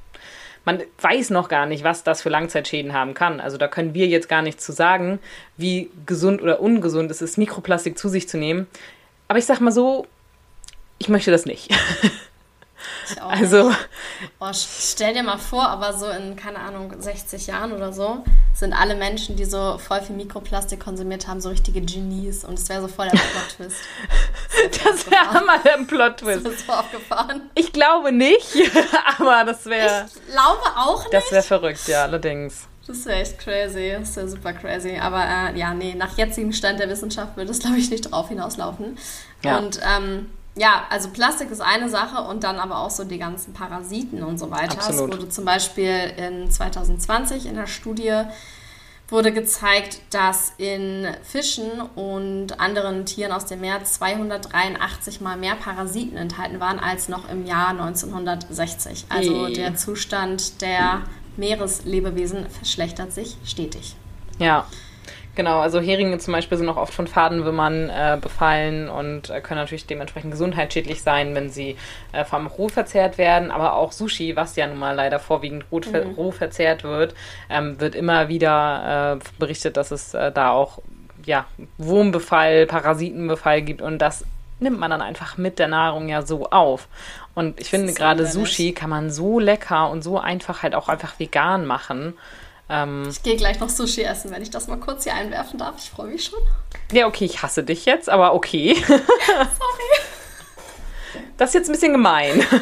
[0.66, 3.40] Man weiß noch gar nicht, was das für Langzeitschäden haben kann.
[3.40, 5.20] Also da können wir jetzt gar nicht zu sagen,
[5.56, 8.68] wie gesund oder ungesund es ist, Mikroplastik zu sich zu nehmen.
[9.30, 10.06] Aber ich sag mal so,
[10.98, 11.74] ich möchte das nicht.
[13.20, 13.72] also.
[14.40, 18.24] Oh, stell dir mal vor, aber so in, keine Ahnung, 60 Jahren oder so,
[18.54, 22.44] sind alle Menschen, die so voll viel Mikroplastik konsumiert haben, so richtige Genies.
[22.44, 23.18] Und es wäre so voll der
[23.58, 23.82] Plot-Twist.
[24.84, 26.46] das wäre hammer der Plot-Twist.
[26.46, 27.50] Ist so aufgefahren?
[27.56, 28.56] Ich glaube nicht,
[29.18, 30.06] aber das wäre.
[30.08, 31.14] Ich glaube auch nicht.
[31.14, 32.68] Das wäre verrückt, ja, allerdings.
[32.90, 33.96] Das wäre echt crazy.
[34.00, 34.98] Das wäre super crazy.
[34.98, 38.30] Aber äh, ja, nee, nach jetzigem Stand der Wissenschaft würde es, glaube ich, nicht drauf
[38.30, 38.98] hinauslaufen.
[39.44, 39.60] Ja.
[39.60, 43.54] Und ähm, ja, also Plastik ist eine Sache und dann aber auch so die ganzen
[43.54, 44.74] Parasiten und so weiter.
[44.74, 45.14] Absolut.
[45.14, 48.24] Es wurde zum Beispiel in 2020 in der Studie
[49.08, 56.18] wurde gezeigt, dass in Fischen und anderen Tieren aus dem Meer 283 mal mehr Parasiten
[56.18, 59.06] enthalten waren als noch im Jahr 1960.
[59.08, 59.54] Also e.
[59.54, 61.04] der Zustand der
[61.38, 63.96] Meereslebewesen verschlechtert sich stetig.
[64.40, 64.68] Ja,
[65.40, 69.62] Genau, also Heringe zum Beispiel sind auch oft von Fadenwürmern äh, befallen und äh, können
[69.62, 71.78] natürlich dementsprechend gesundheitsschädlich sein, wenn sie
[72.12, 73.50] äh, vom roh verzehrt werden.
[73.50, 76.16] Aber auch Sushi, was ja nun mal leider vorwiegend roh, mhm.
[76.16, 77.16] roh verzehrt wird,
[77.50, 80.80] ähm, wird immer wieder äh, berichtet, dass es äh, da auch
[81.24, 81.46] ja,
[81.78, 84.26] Wurmbefall, Parasitenbefall gibt und das
[84.60, 86.90] nimmt man dann einfach mit der Nahrung ja so auf.
[87.34, 91.18] Und ich finde gerade Sushi kann man so lecker und so einfach halt auch einfach
[91.18, 92.16] vegan machen.
[92.70, 95.76] Ähm, ich gehe gleich noch Sushi essen, wenn ich das mal kurz hier einwerfen darf.
[95.80, 96.40] Ich freue mich schon.
[96.92, 98.76] Ja, okay, ich hasse dich jetzt, aber okay.
[98.88, 100.00] Sorry.
[101.38, 102.44] Das ist jetzt ein bisschen gemein.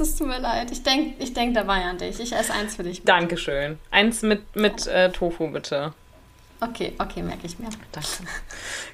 [0.00, 0.70] Es tut mir leid.
[0.70, 2.20] Ich denke ich denk dabei an dich.
[2.20, 3.00] Ich esse eins für dich.
[3.00, 3.08] Mit.
[3.08, 3.78] Dankeschön.
[3.90, 5.92] Eins mit, mit äh, Tofu, bitte.
[6.60, 7.68] Okay, okay, merke ich mir.
[7.90, 8.08] Danke.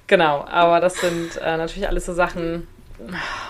[0.07, 2.67] Genau, aber das sind äh, natürlich alles so Sachen,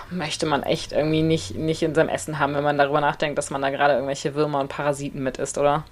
[0.09, 3.49] möchte man echt irgendwie nicht, nicht in seinem Essen haben, wenn man darüber nachdenkt, dass
[3.49, 5.85] man da gerade irgendwelche Würmer und Parasiten mit isst, oder?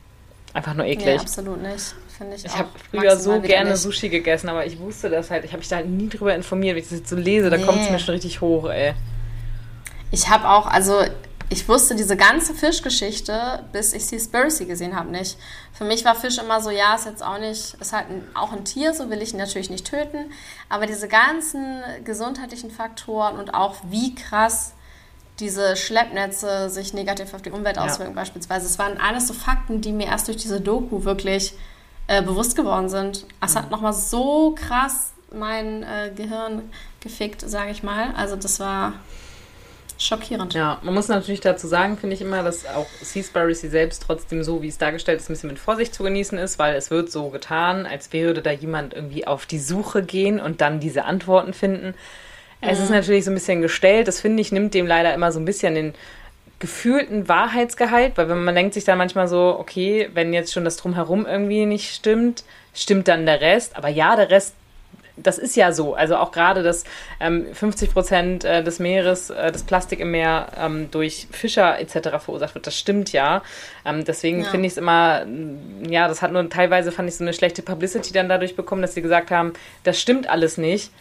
[0.53, 1.15] Einfach nur eklig.
[1.15, 1.95] Ja, absolut nicht.
[2.15, 3.79] Finde ich Ich habe früher so gerne nicht.
[3.79, 5.45] Sushi gegessen, aber ich wusste das halt.
[5.45, 6.75] Ich habe mich da halt nie drüber informiert.
[6.75, 7.57] Wenn ich das jetzt so lese, nee.
[7.57, 8.93] da kommt es mir schon richtig hoch, ey.
[10.11, 11.01] Ich habe auch, also
[11.49, 15.37] ich wusste diese ganze Fischgeschichte, bis ich Seaspiracy gesehen habe, nicht.
[15.71, 18.51] Für mich war Fisch immer so, ja, ist jetzt auch nicht, ist halt ein, auch
[18.51, 20.31] ein Tier, so will ich ihn natürlich nicht töten.
[20.69, 24.73] Aber diese ganzen gesundheitlichen Faktoren und auch wie krass
[25.39, 28.21] diese Schleppnetze sich negativ auf die Umwelt auswirken ja.
[28.21, 28.65] beispielsweise.
[28.65, 31.53] Es waren alles so Fakten, die mir erst durch diese Doku wirklich
[32.07, 33.25] äh, bewusst geworden sind.
[33.41, 33.59] Es mhm.
[33.59, 36.61] hat nochmal so krass mein äh, Gehirn
[36.99, 38.13] gefickt, sage ich mal.
[38.15, 38.93] Also das war
[39.97, 40.53] schockierend.
[40.53, 44.61] Ja, man muss natürlich dazu sagen, finde ich immer, dass auch Seaspiracy selbst trotzdem so,
[44.61, 47.29] wie es dargestellt ist, ein bisschen mit Vorsicht zu genießen ist, weil es wird so
[47.29, 51.93] getan, als würde da jemand irgendwie auf die Suche gehen und dann diese Antworten finden.
[52.65, 54.07] Es ist natürlich so ein bisschen gestellt.
[54.07, 55.93] Das finde ich, nimmt dem leider immer so ein bisschen den
[56.59, 60.77] gefühlten Wahrheitsgehalt, weil wenn man denkt sich dann manchmal so, okay, wenn jetzt schon das
[60.77, 63.75] Drumherum irgendwie nicht stimmt, stimmt dann der Rest.
[63.75, 64.55] Aber ja, der Rest,
[65.17, 65.93] das ist ja so.
[65.93, 66.85] Also auch gerade, dass
[67.19, 72.23] ähm, 50 Prozent äh, des Meeres, äh, das Plastik im Meer ähm, durch Fischer etc.
[72.23, 73.43] verursacht wird, das stimmt ja.
[73.85, 74.49] Ähm, deswegen ja.
[74.49, 75.25] finde ich es immer,
[75.89, 78.93] ja, das hat nur teilweise, fand ich so eine schlechte Publicity dann dadurch bekommen, dass
[78.93, 79.51] sie gesagt haben,
[79.83, 80.91] das stimmt alles nicht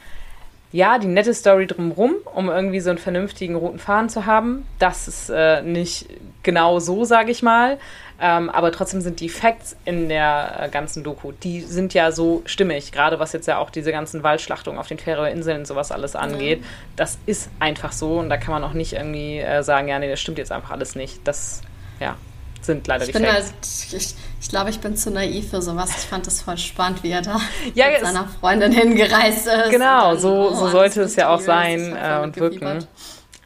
[0.73, 4.66] ja, die nette Story drumherum, um irgendwie so einen vernünftigen roten Faden zu haben.
[4.79, 6.07] Das ist äh, nicht
[6.43, 7.79] genau so, sage ich mal.
[8.20, 12.43] Ähm, aber trotzdem sind die Facts in der äh, ganzen Doku, die sind ja so
[12.47, 16.14] stimmig, gerade was jetzt ja auch diese ganzen Waldschlachtungen auf den Färöerinseln und sowas alles
[16.14, 16.61] angeht.
[16.61, 16.66] Ja.
[16.95, 20.09] Das ist einfach so und da kann man auch nicht irgendwie äh, sagen, ja, nee,
[20.09, 21.27] das stimmt jetzt einfach alles nicht.
[21.27, 21.62] Das,
[21.99, 22.16] ja,
[22.65, 23.27] sind leider ich Facts.
[23.27, 25.91] Also, ich, ich glaube, ich bin zu naiv für sowas.
[25.91, 27.41] Ich fand das voll spannend, wie er da
[27.75, 29.71] ja, mit seiner Freundin hingereist ist.
[29.71, 32.87] Genau, dann, so, oh, so sollte es ja auch sein äh, und wirken.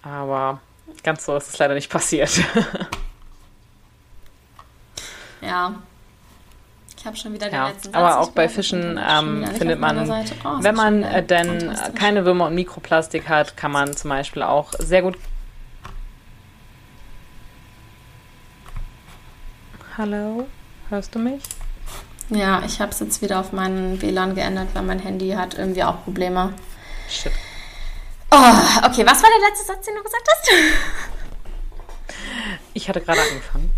[0.03, 0.61] Aber
[1.03, 2.31] ganz so ist es leider nicht passiert.
[5.47, 5.75] Ja.
[6.99, 7.95] Ich habe schon wieder den ja, letzten Satz.
[7.95, 12.55] Aber auch bei Fischen ähm, findet man, oh, wenn man äh, denn keine Würmer und
[12.55, 15.17] Mikroplastik hat, kann man zum Beispiel auch sehr gut.
[19.99, 20.47] Hallo,
[20.91, 21.43] hörst du mich?
[22.29, 25.85] Ja, ich habe es jetzt wieder auf meinen WLAN geändert, weil mein Handy hat irgendwie
[25.85, 26.53] auch Probleme.
[27.09, 27.33] Shit.
[28.31, 28.37] Oh,
[28.85, 30.51] okay, was war der letzte Satz, den du gesagt hast?
[32.75, 33.71] Ich hatte gerade angefangen.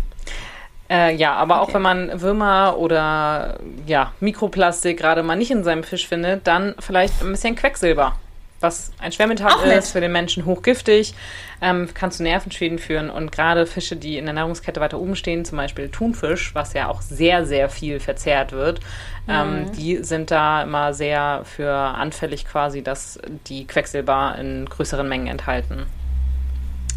[0.89, 1.71] Äh, ja, aber okay.
[1.71, 6.75] auch wenn man Würmer oder ja, Mikroplastik gerade mal nicht in seinem Fisch findet, dann
[6.79, 8.17] vielleicht ein bisschen Quecksilber.
[8.61, 11.13] Was ein Schwermetall ist, für den Menschen hochgiftig,
[11.61, 13.09] ähm, kann zu Nervenschäden führen.
[13.09, 16.89] Und gerade Fische, die in der Nahrungskette weiter oben stehen, zum Beispiel Thunfisch, was ja
[16.89, 18.81] auch sehr, sehr viel verzehrt wird,
[19.27, 19.71] ähm, mhm.
[19.73, 25.85] die sind da immer sehr für anfällig quasi, dass die Quecksilber in größeren Mengen enthalten.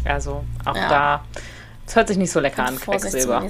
[0.05, 0.89] Also auch ja.
[0.89, 1.23] da
[1.85, 3.45] es hört sich nicht so lecker an, Quecksilber.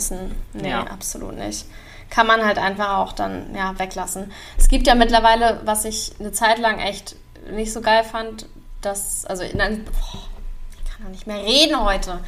[0.53, 0.84] Nee, ja.
[0.84, 1.66] absolut nicht.
[2.09, 4.32] Kann man halt einfach auch dann ja, weglassen.
[4.57, 7.16] Es gibt ja mittlerweile, was ich eine Zeit lang echt
[7.52, 8.48] nicht so geil fand,
[8.82, 10.24] dass, also in einem, boah,
[10.78, 12.20] ich kann doch nicht mehr reden heute.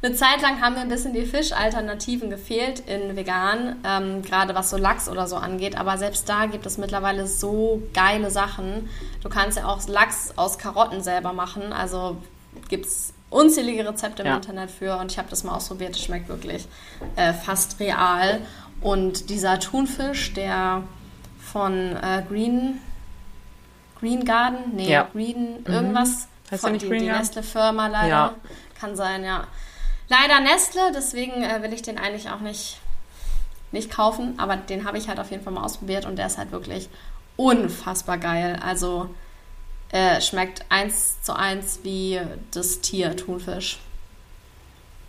[0.00, 4.70] Eine Zeit lang haben mir ein bisschen die Fischalternativen gefehlt in vegan, ähm, gerade was
[4.70, 5.76] so Lachs oder so angeht.
[5.76, 8.88] Aber selbst da gibt es mittlerweile so geile Sachen.
[9.22, 11.72] Du kannst ja auch Lachs aus Karotten selber machen.
[11.72, 12.16] Also
[12.68, 14.36] gibt es unzählige Rezepte im ja.
[14.36, 15.96] Internet für und ich habe das mal ausprobiert.
[15.96, 16.66] Es schmeckt wirklich
[17.16, 18.40] äh, fast real.
[18.80, 20.84] Und dieser Thunfisch, der
[21.40, 22.80] von äh, Green,
[24.00, 25.08] Green Garden, nee, ja.
[25.12, 25.72] Green mhm.
[25.72, 28.34] irgendwas, heißt von die, die Nestle-Firma leider, ja.
[28.78, 29.46] kann sein, ja.
[30.08, 32.80] Leider Nestle, deswegen äh, will ich den eigentlich auch nicht,
[33.72, 36.38] nicht kaufen, aber den habe ich halt auf jeden Fall mal ausprobiert und der ist
[36.38, 36.88] halt wirklich
[37.36, 38.58] unfassbar geil.
[38.64, 39.10] Also
[39.90, 42.20] äh, schmeckt eins zu eins wie
[42.50, 43.78] das Tier Thunfisch.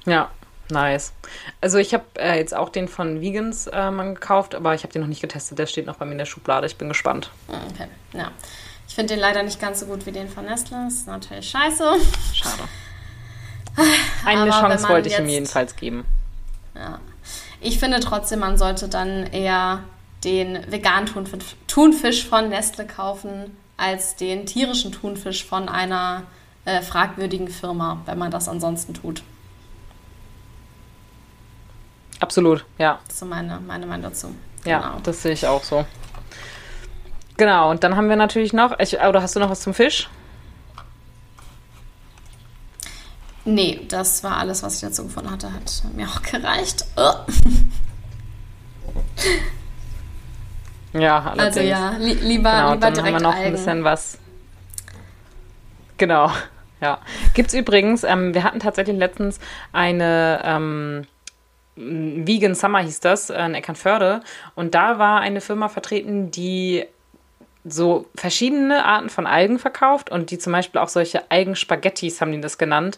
[0.05, 0.31] Ja,
[0.69, 1.13] nice.
[1.59, 4.93] Also ich habe äh, jetzt auch den von Vegans äh, mal gekauft, aber ich habe
[4.93, 5.59] den noch nicht getestet.
[5.59, 6.67] Der steht noch bei mir in der Schublade.
[6.67, 7.29] Ich bin gespannt.
[7.47, 8.31] Ah, okay, ja.
[8.89, 10.77] Ich finde den leider nicht ganz so gut wie den von Nestle.
[10.85, 11.93] Das ist natürlich scheiße.
[12.33, 12.63] Schade.
[14.25, 16.05] Eine aber Chance wollte ich jetzt, ihm jedenfalls geben.
[16.75, 16.99] Ja.
[17.61, 19.83] Ich finde trotzdem, man sollte dann eher
[20.23, 21.07] den veganen
[21.67, 26.23] Thunfisch von Nestle kaufen, als den tierischen Thunfisch von einer
[26.65, 29.23] äh, fragwürdigen Firma, wenn man das ansonsten tut.
[32.19, 32.99] Absolut, ja.
[33.05, 34.35] Das ist so meine, meine Meinung dazu.
[34.65, 34.99] Ja, genau.
[35.03, 35.85] das sehe ich auch so.
[37.39, 40.09] Genau, und dann haben wir natürlich noch, ich, oder hast du noch was zum Fisch?
[43.45, 45.53] Nee, das war alles, was ich dazu gefunden hatte.
[45.53, 46.83] Hat mir auch gereicht.
[50.91, 51.57] Ja, allerdings.
[51.57, 53.45] Also ja, li lieber, genau, lieber dann haben wir noch Algen.
[53.45, 54.17] ein bisschen was.
[55.97, 56.29] Genau,
[56.81, 56.99] ja.
[57.35, 59.39] Gibt es übrigens, ähm, wir hatten tatsächlich letztens
[59.71, 61.07] eine ähm,
[61.77, 64.19] Vegan Summer hieß das, in Eckernförde.
[64.55, 66.85] Und da war eine Firma vertreten, die
[67.65, 72.39] so verschiedene Arten von Algen verkauft und die zum Beispiel auch solche Algenspaghettis, haben die
[72.39, 72.97] das genannt,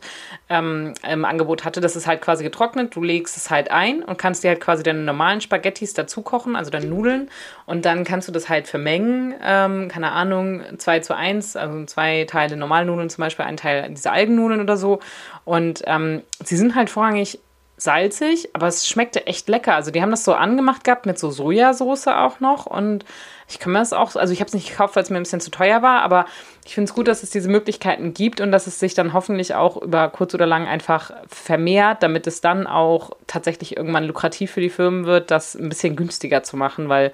[0.50, 1.82] ähm, im Angebot hatte.
[1.82, 4.84] Das ist halt quasi getrocknet, du legst es halt ein und kannst dir halt quasi
[4.84, 7.30] deine normalen Spaghettis dazu kochen, also deine Nudeln
[7.66, 12.26] und dann kannst du das halt vermengen, ähm, keine Ahnung, 2 zu 1, also zwei
[12.26, 15.00] Teile Normalnudeln zum Beispiel, ein Teil diese Algennudeln oder so
[15.44, 17.40] und ähm, sie sind halt vorrangig
[17.82, 19.76] salzig, aber es schmeckte echt lecker.
[19.76, 23.06] Also die haben das so angemacht gehabt mit so Sojasauce auch noch und
[23.52, 25.24] ich kann mir das auch, also ich habe es nicht gekauft, weil es mir ein
[25.24, 26.26] bisschen zu teuer war, aber
[26.66, 29.56] ich finde es gut, dass es diese Möglichkeiten gibt und dass es sich dann hoffentlich
[29.56, 34.62] auch über kurz oder lang einfach vermehrt, damit es dann auch tatsächlich irgendwann lukrativ für
[34.62, 37.12] die Firmen wird, das ein bisschen günstiger zu machen, weil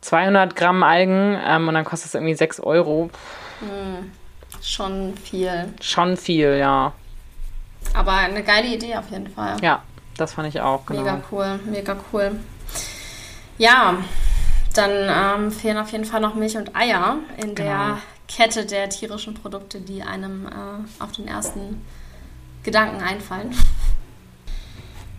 [0.00, 3.10] 200 Gramm Algen ähm, und dann kostet es irgendwie 6 Euro.
[3.60, 4.10] Hm,
[4.60, 5.72] schon viel.
[5.80, 6.92] Schon viel, ja.
[7.94, 9.56] Aber eine geile Idee auf jeden Fall.
[9.62, 9.82] Ja,
[10.16, 10.84] das fand ich auch.
[10.86, 11.02] Genau.
[11.02, 12.40] Mega cool, mega cool.
[13.56, 13.98] Ja,
[14.74, 17.98] dann ähm, fehlen auf jeden Fall noch Milch und Eier in der genau.
[18.28, 21.82] Kette der tierischen Produkte, die einem äh, auf den ersten
[22.62, 23.54] Gedanken einfallen.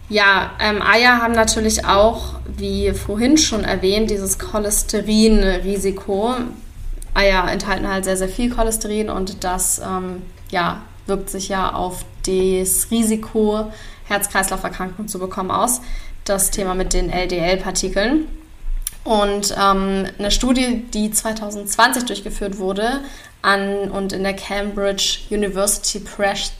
[0.07, 6.35] Ja, ähm, Eier haben natürlich auch, wie vorhin schon erwähnt, dieses Cholesterinrisiko.
[7.15, 12.05] Eier enthalten halt sehr, sehr viel Cholesterin und das ähm, ja, wirkt sich ja auf
[12.27, 13.71] das Risiko,
[14.05, 15.81] Herz-Kreislauf-Erkrankungen zu bekommen aus.
[16.23, 18.27] Das Thema mit den LDL-Partikeln.
[19.05, 23.01] Und ähm, eine Studie, die 2020 durchgeführt wurde
[23.43, 26.53] an und in der Cambridge University Press.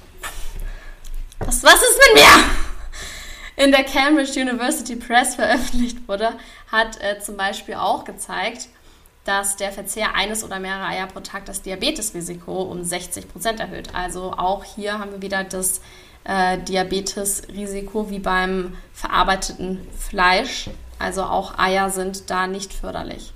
[1.40, 3.64] Was, was ist mit mir?
[3.66, 6.34] In der Cambridge University Press veröffentlicht wurde,
[6.72, 8.68] hat äh, zum Beispiel auch gezeigt,
[9.24, 13.90] dass der Verzehr eines oder mehrerer Eier pro Tag das Diabetesrisiko um 60 Prozent erhöht.
[13.96, 15.82] Also auch hier haben wir wieder das
[16.26, 20.70] äh, Diabetesrisiko wie beim verarbeiteten Fleisch.
[21.00, 23.34] Also auch Eier sind da nicht förderlich.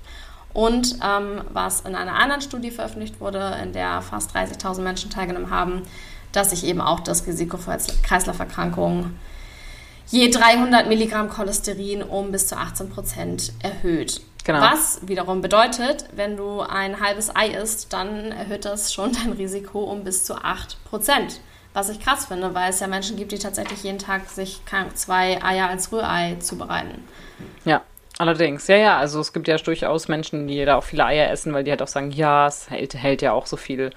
[0.52, 5.50] Und ähm, was in einer anderen Studie veröffentlicht wurde, in der fast 30.000 Menschen teilgenommen
[5.50, 5.82] haben,
[6.32, 9.18] dass sich eben auch das Risiko für Kreislauferkrankungen
[10.10, 14.20] je 300 Milligramm Cholesterin um bis zu 18 Prozent erhöht.
[14.44, 14.60] Genau.
[14.60, 19.80] Was wiederum bedeutet, wenn du ein halbes Ei isst, dann erhöht das schon dein Risiko
[19.84, 21.40] um bis zu 8 Prozent.
[21.72, 24.60] Was ich krass finde, weil es ja Menschen gibt, die tatsächlich jeden Tag sich
[24.94, 27.04] zwei Eier als Rührei zubereiten.
[27.64, 27.82] Ja,
[28.18, 28.66] allerdings.
[28.66, 31.62] Ja, ja, also es gibt ja durchaus Menschen, die da auch viele Eier essen, weil
[31.62, 33.90] die halt auch sagen, ja, es hält, hält ja auch so viel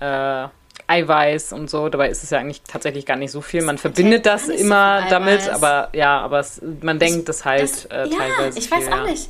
[0.00, 0.48] äh,
[0.88, 1.88] Eiweiß und so.
[1.88, 3.62] Dabei ist es ja eigentlich tatsächlich gar nicht so viel.
[3.62, 7.84] Man verbindet das immer so damit, aber ja, aber es, man denkt das halt das,
[7.84, 8.58] äh, teilweise.
[8.58, 9.28] Ja, ich weiß auch nicht.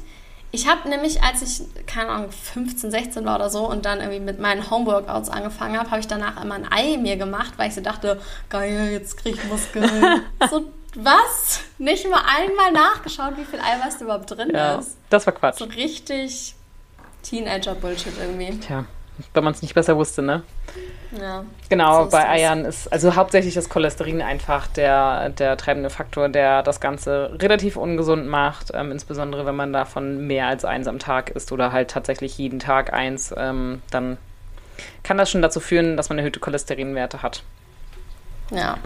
[0.55, 4.21] Ich habe nämlich, als ich, keine Ahnung, 15, 16 war oder so und dann irgendwie
[4.21, 7.75] mit meinen Homeworkouts angefangen habe, habe ich danach immer ein Ei mir gemacht, weil ich
[7.75, 10.23] so dachte, geil, jetzt krieg ich Muskeln.
[10.51, 11.61] so, was?
[11.79, 14.99] Nicht mal einmal nachgeschaut, wie viel Eiweiß überhaupt drin ja, ist.
[15.09, 15.59] Das war Quatsch.
[15.59, 16.55] So richtig
[17.23, 18.59] Teenager-Bullshit irgendwie.
[18.61, 18.85] Tja,
[19.35, 20.43] wenn man es nicht besser wusste, ne?
[21.19, 26.31] Ja, genau, so bei Eiern ist also hauptsächlich das Cholesterin einfach der, der treibende Faktor,
[26.31, 30.99] der das Ganze relativ ungesund macht, ähm, insbesondere wenn man davon mehr als eins am
[30.99, 34.17] Tag isst oder halt tatsächlich jeden Tag eins, ähm, dann
[35.03, 37.43] kann das schon dazu führen, dass man erhöhte Cholesterinwerte hat.
[38.51, 38.79] Ja.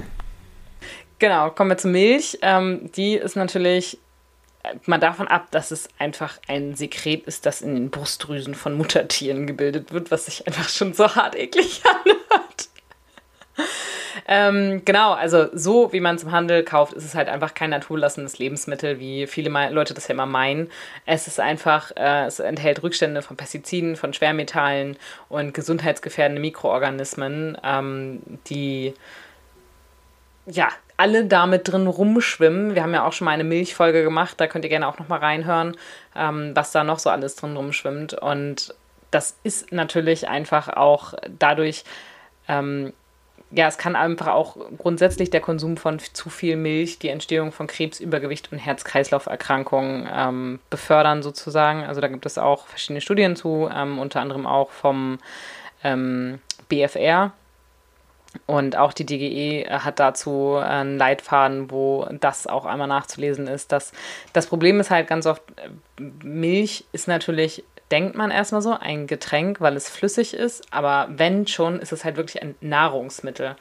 [1.19, 2.39] Genau, kommen wir zur Milch.
[2.43, 3.99] Ähm, die ist natürlich
[4.87, 9.47] mal davon ab, dass es einfach ein Sekret ist, das in den Brustdrüsen von Muttertieren
[9.47, 12.69] gebildet wird, was sich einfach schon so hart eklig anhört.
[14.29, 17.71] ähm, genau, also so wie man es im Handel kauft, ist es halt einfach kein
[17.71, 20.71] naturlassendes Lebensmittel, wie viele Leute das ja immer meinen.
[21.07, 24.97] Es ist einfach, äh, es enthält Rückstände von Pestiziden, von Schwermetallen
[25.29, 28.95] und gesundheitsgefährdende Mikroorganismen, ähm, die
[30.47, 32.75] ja, alle da mit drin rumschwimmen.
[32.75, 35.09] Wir haben ja auch schon mal eine Milchfolge gemacht, da könnt ihr gerne auch noch
[35.09, 35.77] mal reinhören,
[36.15, 38.15] ähm, was da noch so alles drin rumschwimmt.
[38.15, 38.75] Und
[39.11, 41.85] das ist natürlich einfach auch dadurch,
[42.49, 42.93] ähm,
[43.51, 47.69] ja, es kann einfach auch grundsätzlich der Konsum von zu viel Milch die Entstehung von
[47.69, 51.85] Krebs, Übergewicht und Herz-Kreislauf-Erkrankungen ähm, befördern sozusagen.
[51.85, 55.19] Also da gibt es auch verschiedene Studien zu, ähm, unter anderem auch vom
[55.85, 57.33] ähm, BFR,
[58.47, 63.73] und auch die DGE hat dazu einen Leitfaden, wo das auch einmal nachzulesen ist.
[63.73, 63.93] Dass
[64.33, 65.43] das Problem ist halt ganz oft,
[65.99, 71.47] Milch ist natürlich, denkt man erstmal so, ein Getränk, weil es flüssig ist, aber wenn
[71.47, 73.57] schon, ist es halt wirklich ein Nahrungsmittel.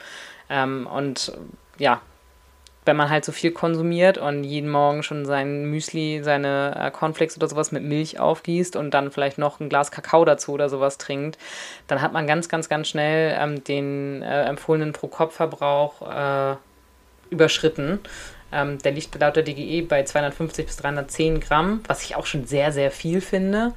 [0.49, 1.31] Ähm, und
[1.77, 2.01] ja,
[2.85, 7.35] wenn man halt so viel konsumiert und jeden Morgen schon sein Müsli, seine äh, Cornflakes
[7.35, 10.97] oder sowas mit Milch aufgießt und dann vielleicht noch ein Glas Kakao dazu oder sowas
[10.97, 11.37] trinkt,
[11.87, 16.55] dann hat man ganz, ganz, ganz schnell ähm, den äh, empfohlenen Pro-Kopf-Verbrauch äh,
[17.31, 17.99] überschritten.
[18.51, 22.45] Ähm, der liegt laut der DGE bei 250 bis 310 Gramm, was ich auch schon
[22.45, 23.73] sehr, sehr viel finde.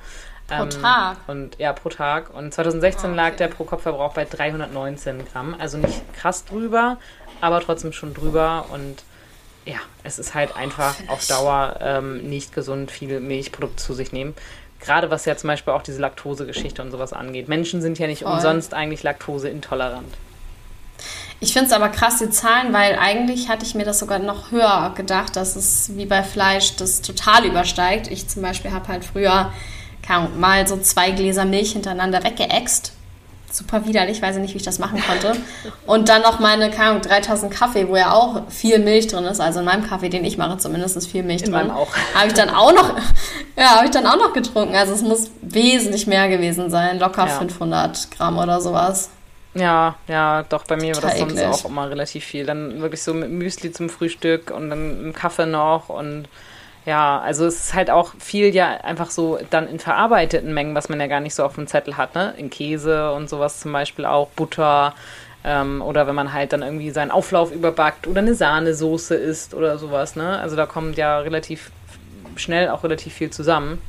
[0.48, 1.18] Pro ähm, Tag?
[1.26, 2.34] Und ja, pro Tag.
[2.34, 3.16] Und 2016 oh, okay.
[3.16, 5.54] lag der Pro-Kopf-Verbrauch bei 319 Gramm.
[5.58, 6.98] Also nicht krass drüber,
[7.40, 9.02] aber trotzdem schon drüber und
[9.64, 14.12] ja, es ist halt einfach oh, auf Dauer ähm, nicht gesund, viel Milchprodukte zu sich
[14.12, 14.34] nehmen.
[14.80, 17.48] Gerade was ja zum Beispiel auch diese Laktosegeschichte und sowas angeht.
[17.48, 18.32] Menschen sind ja nicht Voll.
[18.32, 20.14] umsonst eigentlich laktoseintolerant.
[21.40, 24.50] Ich finde es aber krass, die Zahlen, weil eigentlich hatte ich mir das sogar noch
[24.50, 28.08] höher gedacht, dass es wie bei Fleisch das total übersteigt.
[28.08, 29.52] Ich zum Beispiel habe halt früher
[30.38, 32.92] mal so zwei Gläser Milch hintereinander weggeäxt
[33.50, 35.38] super widerlich, weiß ich nicht, wie ich das machen konnte.
[35.86, 39.40] Und dann noch meine, keine Ahnung, 3000 Kaffee, wo ja auch viel Milch drin ist.
[39.40, 41.70] Also in meinem Kaffee, den ich mache, zumindest ist viel Milch in drin.
[41.70, 41.88] auch.
[42.14, 42.94] Habe ich dann auch noch,
[43.56, 44.74] ja, habe ich dann auch noch getrunken.
[44.74, 46.98] Also es muss wesentlich mehr gewesen sein.
[46.98, 47.38] Locker ja.
[47.38, 49.10] 500 Gramm oder sowas.
[49.54, 52.46] Ja, ja, doch, bei mir war das sonst auch immer relativ viel.
[52.46, 56.28] Dann wirklich so mit Müsli zum Frühstück und dann im Kaffee noch und
[56.88, 60.88] ja, also es ist halt auch viel ja einfach so dann in verarbeiteten Mengen, was
[60.88, 62.32] man ja gar nicht so auf dem Zettel hat, ne?
[62.38, 64.94] In Käse und sowas zum Beispiel auch, Butter
[65.44, 69.76] ähm, oder wenn man halt dann irgendwie seinen Auflauf überbackt oder eine Sahnesoße isst oder
[69.76, 70.38] sowas, ne?
[70.38, 71.70] Also da kommt ja relativ
[72.36, 73.82] schnell auch relativ viel zusammen.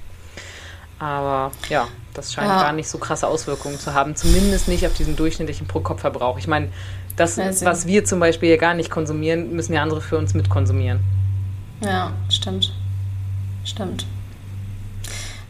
[1.00, 2.64] Aber ja, das scheint ja.
[2.64, 4.18] gar nicht so krasse Auswirkungen zu haben.
[4.18, 6.38] Zumindest nicht auf diesen durchschnittlichen Pro-Kopf-Verbrauch.
[6.38, 6.68] Ich meine,
[7.16, 11.00] das, was wir zum Beispiel hier gar nicht konsumieren, müssen ja andere für uns mitkonsumieren.
[11.82, 12.74] Ja, stimmt.
[13.64, 14.06] Stimmt.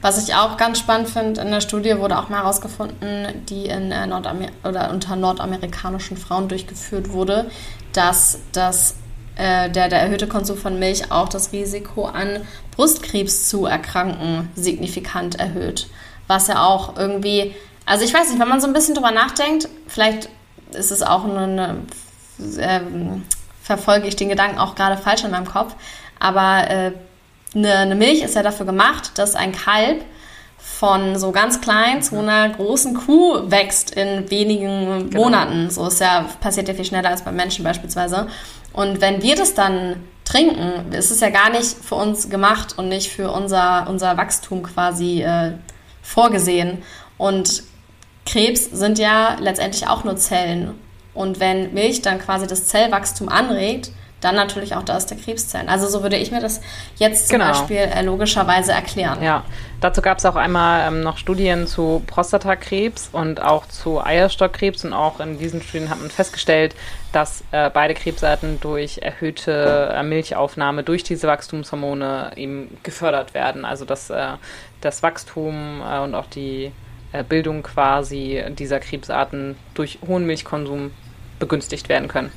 [0.02, 3.92] Was ich auch ganz spannend finde, in der Studie wurde auch mal herausgefunden, die in
[3.92, 7.52] äh, Nordamer oder unter nordamerikanischen Frauen durchgeführt wurde,
[7.92, 8.96] dass das,
[9.36, 12.42] äh, der, der erhöhte Konsum von Milch auch das Risiko an
[12.78, 15.88] Brustkrebs zu erkranken signifikant erhöht.
[16.28, 17.54] Was ja auch irgendwie,
[17.86, 20.30] also ich weiß nicht, wenn man so ein bisschen drüber nachdenkt, vielleicht
[20.72, 22.80] ist es auch eine, eine äh,
[23.62, 25.76] verfolge ich den Gedanken auch gerade falsch in meinem Kopf,
[26.20, 26.92] aber äh,
[27.56, 30.04] eine, eine Milch ist ja dafür gemacht, dass ein Kalb
[30.58, 35.24] von so ganz klein zu einer großen Kuh wächst in wenigen genau.
[35.24, 35.70] Monaten.
[35.70, 38.28] So ist ja, passiert ja viel schneller als beim Menschen beispielsweise.
[38.72, 42.88] Und wenn wir das dann trinken, ist es ja gar nicht für uns gemacht und
[42.88, 45.54] nicht für unser, unser Wachstum quasi äh,
[46.02, 46.84] vorgesehen.
[47.18, 47.64] Und
[48.26, 50.76] Krebs sind ja letztendlich auch nur Zellen.
[51.14, 53.92] Und wenn Milch dann quasi das Zellwachstum anregt,
[54.22, 55.70] dann natürlich auch das der Krebszellen.
[55.70, 56.62] Also so würde ich mir das
[56.98, 57.52] jetzt zum genau.
[57.52, 59.24] Beispiel äh, logischerweise erklären.
[59.24, 59.46] Ja,
[59.80, 64.94] dazu gab es auch einmal ähm, noch Studien zu Prostatakrebs und auch zu Eierstockkrebs und
[64.94, 66.76] auch in diesen Studien hat man festgestellt,
[67.12, 73.66] dass äh, beide Krebsarten durch erhöhte äh, Milchaufnahme durch diese Wachstumshormone eben gefördert werden.
[73.66, 74.34] Also dass äh,
[74.82, 76.72] das Wachstum äh, und auch die
[77.14, 80.92] äh, Bildung quasi dieser Krebsarten durch hohen Milchkonsum
[81.40, 82.32] begünstigt werden können.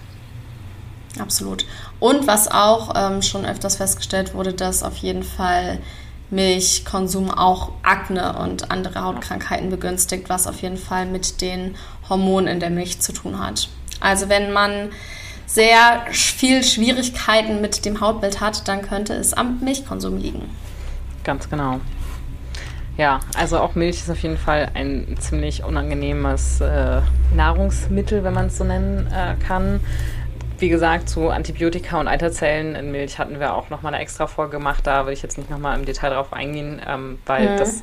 [1.19, 1.67] Absolut.
[2.01, 5.79] Und was auch ähm, schon öfters festgestellt wurde, dass auf jeden Fall
[6.31, 11.77] Milchkonsum auch Akne und andere Hautkrankheiten begünstigt, was auf jeden Fall mit den
[12.09, 13.69] Hormonen in der Milch zu tun hat.
[14.01, 14.91] Also wenn man
[15.47, 20.49] sehr viel Schwierigkeiten mit dem Hautbild hat, dann könnte es am Milchkonsum liegen.
[21.25, 21.81] Ganz genau.
[22.97, 27.01] Ja, also auch Milch ist auf jeden Fall ein ziemlich unangenehmes äh,
[27.35, 29.81] Nahrungsmittel, wenn man es so nennen äh, kann
[30.63, 34.53] wie gesagt, zu Antibiotika und Eiterzellen in Milch hatten wir auch nochmal eine extra Folge
[34.53, 34.87] gemacht.
[34.87, 37.57] Da will ich jetzt nicht nochmal im Detail drauf eingehen, ähm, weil mhm.
[37.59, 37.83] das,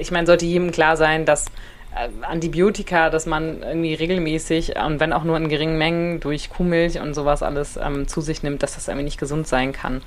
[0.00, 1.44] ich meine, sollte jedem klar sein, dass
[1.94, 7.00] äh, Antibiotika, dass man irgendwie regelmäßig und wenn auch nur in geringen Mengen durch Kuhmilch
[7.00, 10.00] und sowas alles ähm, zu sich nimmt, dass das irgendwie nicht gesund sein kann.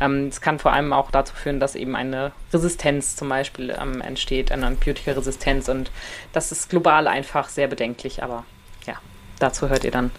[0.00, 4.00] Ähm, es kann vor allem auch dazu führen, dass eben eine Resistenz zum Beispiel ähm,
[4.00, 5.90] entsteht, eine Antibiotikaresistenz und
[6.32, 8.44] das ist global einfach sehr bedenklich, aber
[8.86, 8.96] ja,
[9.38, 10.10] dazu hört ihr dann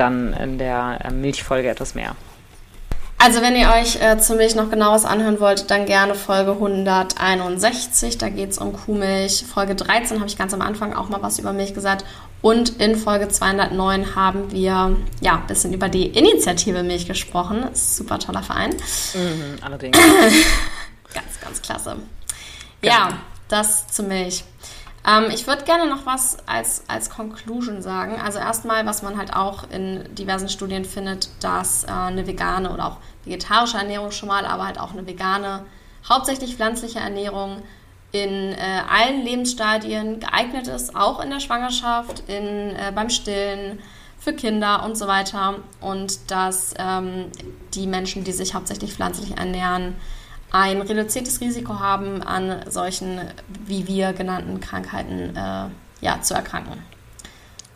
[0.00, 2.14] dann in der äh, Milchfolge etwas mehr.
[3.20, 8.16] Also wenn ihr euch äh, zu Milch noch genaues anhören wollt, dann gerne Folge 161.
[8.16, 9.44] Da geht es um Kuhmilch.
[9.52, 12.04] Folge 13 habe ich ganz am Anfang auch mal was über Milch gesagt.
[12.42, 17.66] Und in Folge 209 haben wir ja ein bisschen über die Initiative Milch gesprochen.
[17.72, 18.70] Super toller Verein.
[18.70, 19.98] Mhm, allerdings.
[21.12, 21.96] ganz, ganz klasse.
[22.80, 22.94] Genau.
[22.94, 23.08] Ja,
[23.48, 24.44] das zu Milch.
[25.08, 28.20] Ähm, ich würde gerne noch was als, als Conclusion sagen.
[28.20, 32.86] Also erstmal, was man halt auch in diversen Studien findet, dass äh, eine vegane oder
[32.86, 35.64] auch vegetarische Ernährung schon mal, aber halt auch eine vegane,
[36.08, 37.62] hauptsächlich pflanzliche Ernährung
[38.12, 43.80] in äh, allen Lebensstadien geeignet ist, auch in der Schwangerschaft, in, äh, beim Stillen,
[44.20, 45.60] für Kinder und so weiter.
[45.80, 47.26] Und dass ähm,
[47.74, 49.94] die Menschen, die sich hauptsächlich pflanzlich ernähren,
[50.50, 53.20] ein reduziertes Risiko haben, an solchen,
[53.66, 55.66] wie wir genannten Krankheiten äh,
[56.00, 56.82] ja, zu erkranken.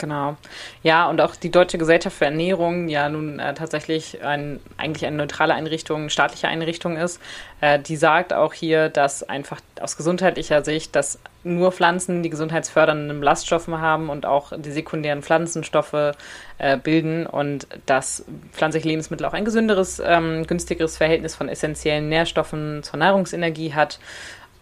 [0.03, 0.37] Genau.
[0.83, 5.17] Ja, und auch die Deutsche Gesellschaft für Ernährung ja nun äh, tatsächlich ein, eigentlich eine
[5.17, 7.21] neutrale Einrichtung, staatliche Einrichtung ist,
[7.61, 13.21] äh, die sagt auch hier, dass einfach aus gesundheitlicher Sicht, dass nur Pflanzen die gesundheitsfördernden
[13.21, 16.17] Ballaststoffe haben und auch die sekundären Pflanzenstoffe
[16.59, 22.83] äh, bilden und dass pflanzliche Lebensmittel auch ein gesünderes, ähm, günstigeres Verhältnis von essentiellen Nährstoffen
[22.83, 24.01] zur Nahrungsenergie hat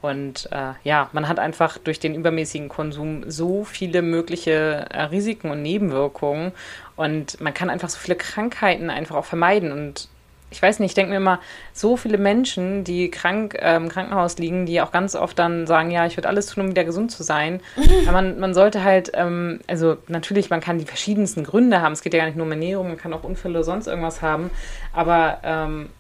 [0.03, 5.51] und äh, ja, man hat einfach durch den übermäßigen Konsum so viele mögliche äh, Risiken
[5.51, 6.53] und Nebenwirkungen
[6.97, 9.73] und man kann einfach so viele Krankheiten einfach auch vermeiden.
[9.73, 10.09] Und
[10.51, 11.41] ich weiß nicht, ich denke mir immer,
[11.73, 15.91] so viele Menschen, die krank äh, im Krankenhaus liegen, die auch ganz oft dann sagen,
[15.91, 17.61] ja, ich würde alles tun, um wieder gesund zu sein.
[18.03, 21.93] Aber man, man sollte halt, ähm, also natürlich, man kann die verschiedensten Gründe haben.
[21.93, 24.23] Es geht ja gar nicht nur um Ernährung, man kann auch Unfälle oder sonst irgendwas
[24.23, 24.51] haben.
[24.93, 25.91] Aber ähm,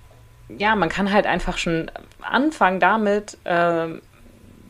[0.58, 1.90] ja, man kann halt einfach schon
[2.20, 3.88] anfangen damit, äh,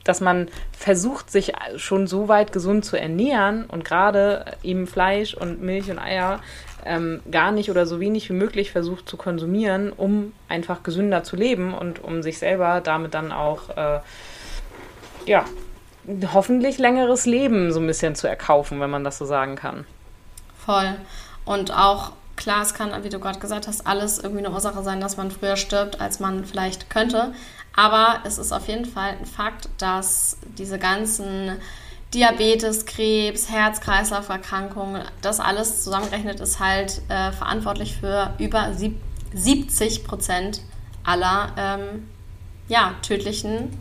[0.05, 5.62] dass man versucht, sich schon so weit gesund zu ernähren und gerade eben Fleisch und
[5.62, 6.41] Milch und Eier
[6.85, 11.37] ähm, gar nicht oder so wenig wie möglich versucht zu konsumieren, um einfach gesünder zu
[11.37, 14.01] leben und um sich selber damit dann auch, äh,
[15.26, 15.45] ja,
[16.33, 19.85] hoffentlich längeres Leben so ein bisschen zu erkaufen, wenn man das so sagen kann.
[20.64, 20.95] Voll.
[21.45, 24.99] Und auch Klar, es kann, wie du gerade gesagt hast, alles irgendwie eine Ursache sein,
[24.99, 27.34] dass man früher stirbt, als man vielleicht könnte.
[27.76, 31.59] Aber es ist auf jeden Fall ein Fakt, dass diese ganzen
[32.14, 38.72] Diabetes, Krebs, Herz-Kreislauf-Erkrankungen, das alles zusammengerechnet ist halt äh, verantwortlich für über
[39.34, 40.62] 70 Prozent
[41.05, 42.09] aller ähm,
[42.68, 43.78] ja, tödlichen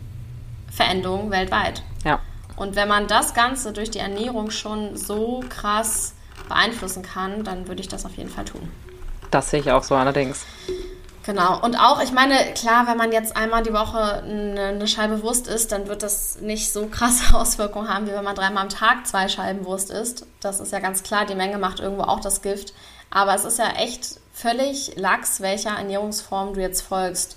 [0.70, 1.82] Veränderungen weltweit.
[2.04, 2.20] Ja.
[2.56, 6.12] Und wenn man das Ganze durch die Ernährung schon so krass
[6.48, 8.68] beeinflussen kann, dann würde ich das auf jeden Fall tun.
[9.30, 10.44] Das sehe ich auch so allerdings.
[11.24, 11.60] Genau.
[11.62, 15.46] Und auch, ich meine, klar, wenn man jetzt einmal die Woche eine, eine, Scheibe Wurst
[15.46, 19.06] isst, dann wird das nicht so krasse Auswirkungen haben, wie wenn man dreimal am Tag
[19.06, 20.26] zwei Scheiben Wurst isst.
[20.40, 21.26] Das ist ja ganz klar.
[21.26, 22.72] Die Menge macht irgendwo auch das Gift.
[23.10, 27.36] Aber es ist ja echt völlig lax, welcher Ernährungsform du jetzt folgst.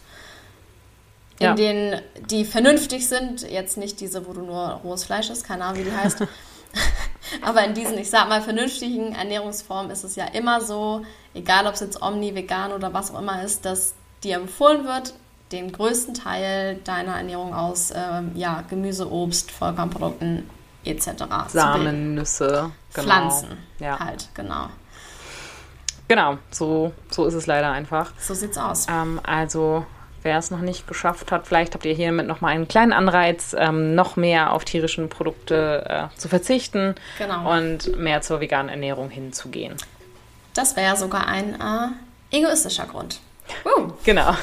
[1.40, 1.54] In ja.
[1.56, 5.80] denen, die vernünftig sind, jetzt nicht diese, wo du nur rohes Fleisch isst, keine Ahnung,
[5.80, 6.20] wie die heißt.
[7.42, 11.74] Aber in diesen, ich sag mal, vernünftigen Ernährungsformen ist es ja immer so, egal ob
[11.74, 15.14] es jetzt Omni, vegan oder was auch immer ist, dass dir empfohlen wird,
[15.52, 20.50] den größten Teil deiner Ernährung aus ähm, ja, Gemüse, Obst, Vollkornprodukten
[20.84, 21.08] etc.
[21.48, 23.08] Samen, Nüsse, genau.
[23.08, 24.00] Pflanzen ja.
[24.00, 24.68] halt, genau.
[26.08, 28.12] Genau, so, so ist es leider einfach.
[28.20, 28.88] So sieht's aus.
[28.90, 29.86] Ähm, also
[30.24, 33.56] wer es noch nicht geschafft hat, vielleicht habt ihr hiermit noch mal einen kleinen Anreiz,
[33.58, 37.56] ähm, noch mehr auf tierischen Produkte äh, zu verzichten genau.
[37.58, 39.76] und mehr zur veganen Ernährung hinzugehen.
[40.54, 43.20] Das wäre sogar ein äh, egoistischer Grund.
[43.66, 43.92] Uh.
[44.04, 44.34] Genau.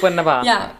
[0.00, 0.44] Wunderbar.
[0.44, 0.70] Ja,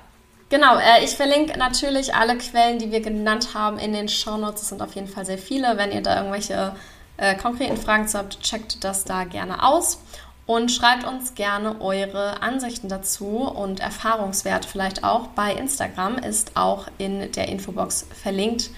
[0.50, 4.62] Genau, äh, ich verlinke natürlich alle Quellen, die wir genannt haben, in den Shownotes.
[4.62, 5.78] Es sind auf jeden Fall sehr viele.
[5.78, 6.76] Wenn ihr da irgendwelche
[7.16, 9.98] äh, konkreten Fragen zu habt, checkt das da gerne aus
[10.46, 16.88] und schreibt uns gerne eure Ansichten dazu und Erfahrungswert vielleicht auch bei Instagram ist auch
[16.98, 18.70] in der Infobox verlinkt.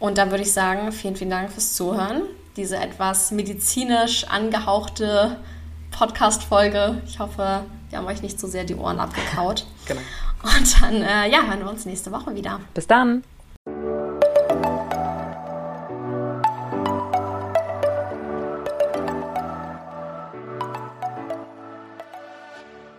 [0.00, 2.22] Und dann würde ich sagen, vielen, vielen Dank fürs Zuhören.
[2.56, 5.38] Diese etwas medizinisch angehauchte
[5.92, 7.00] Podcast-Folge.
[7.06, 9.66] Ich hoffe, wir haben euch nicht so sehr die Ohren abgekaut.
[9.86, 10.00] genau.
[10.42, 12.60] Und dann, äh, ja, hören wir uns nächste Woche wieder.
[12.74, 13.22] Bis dann.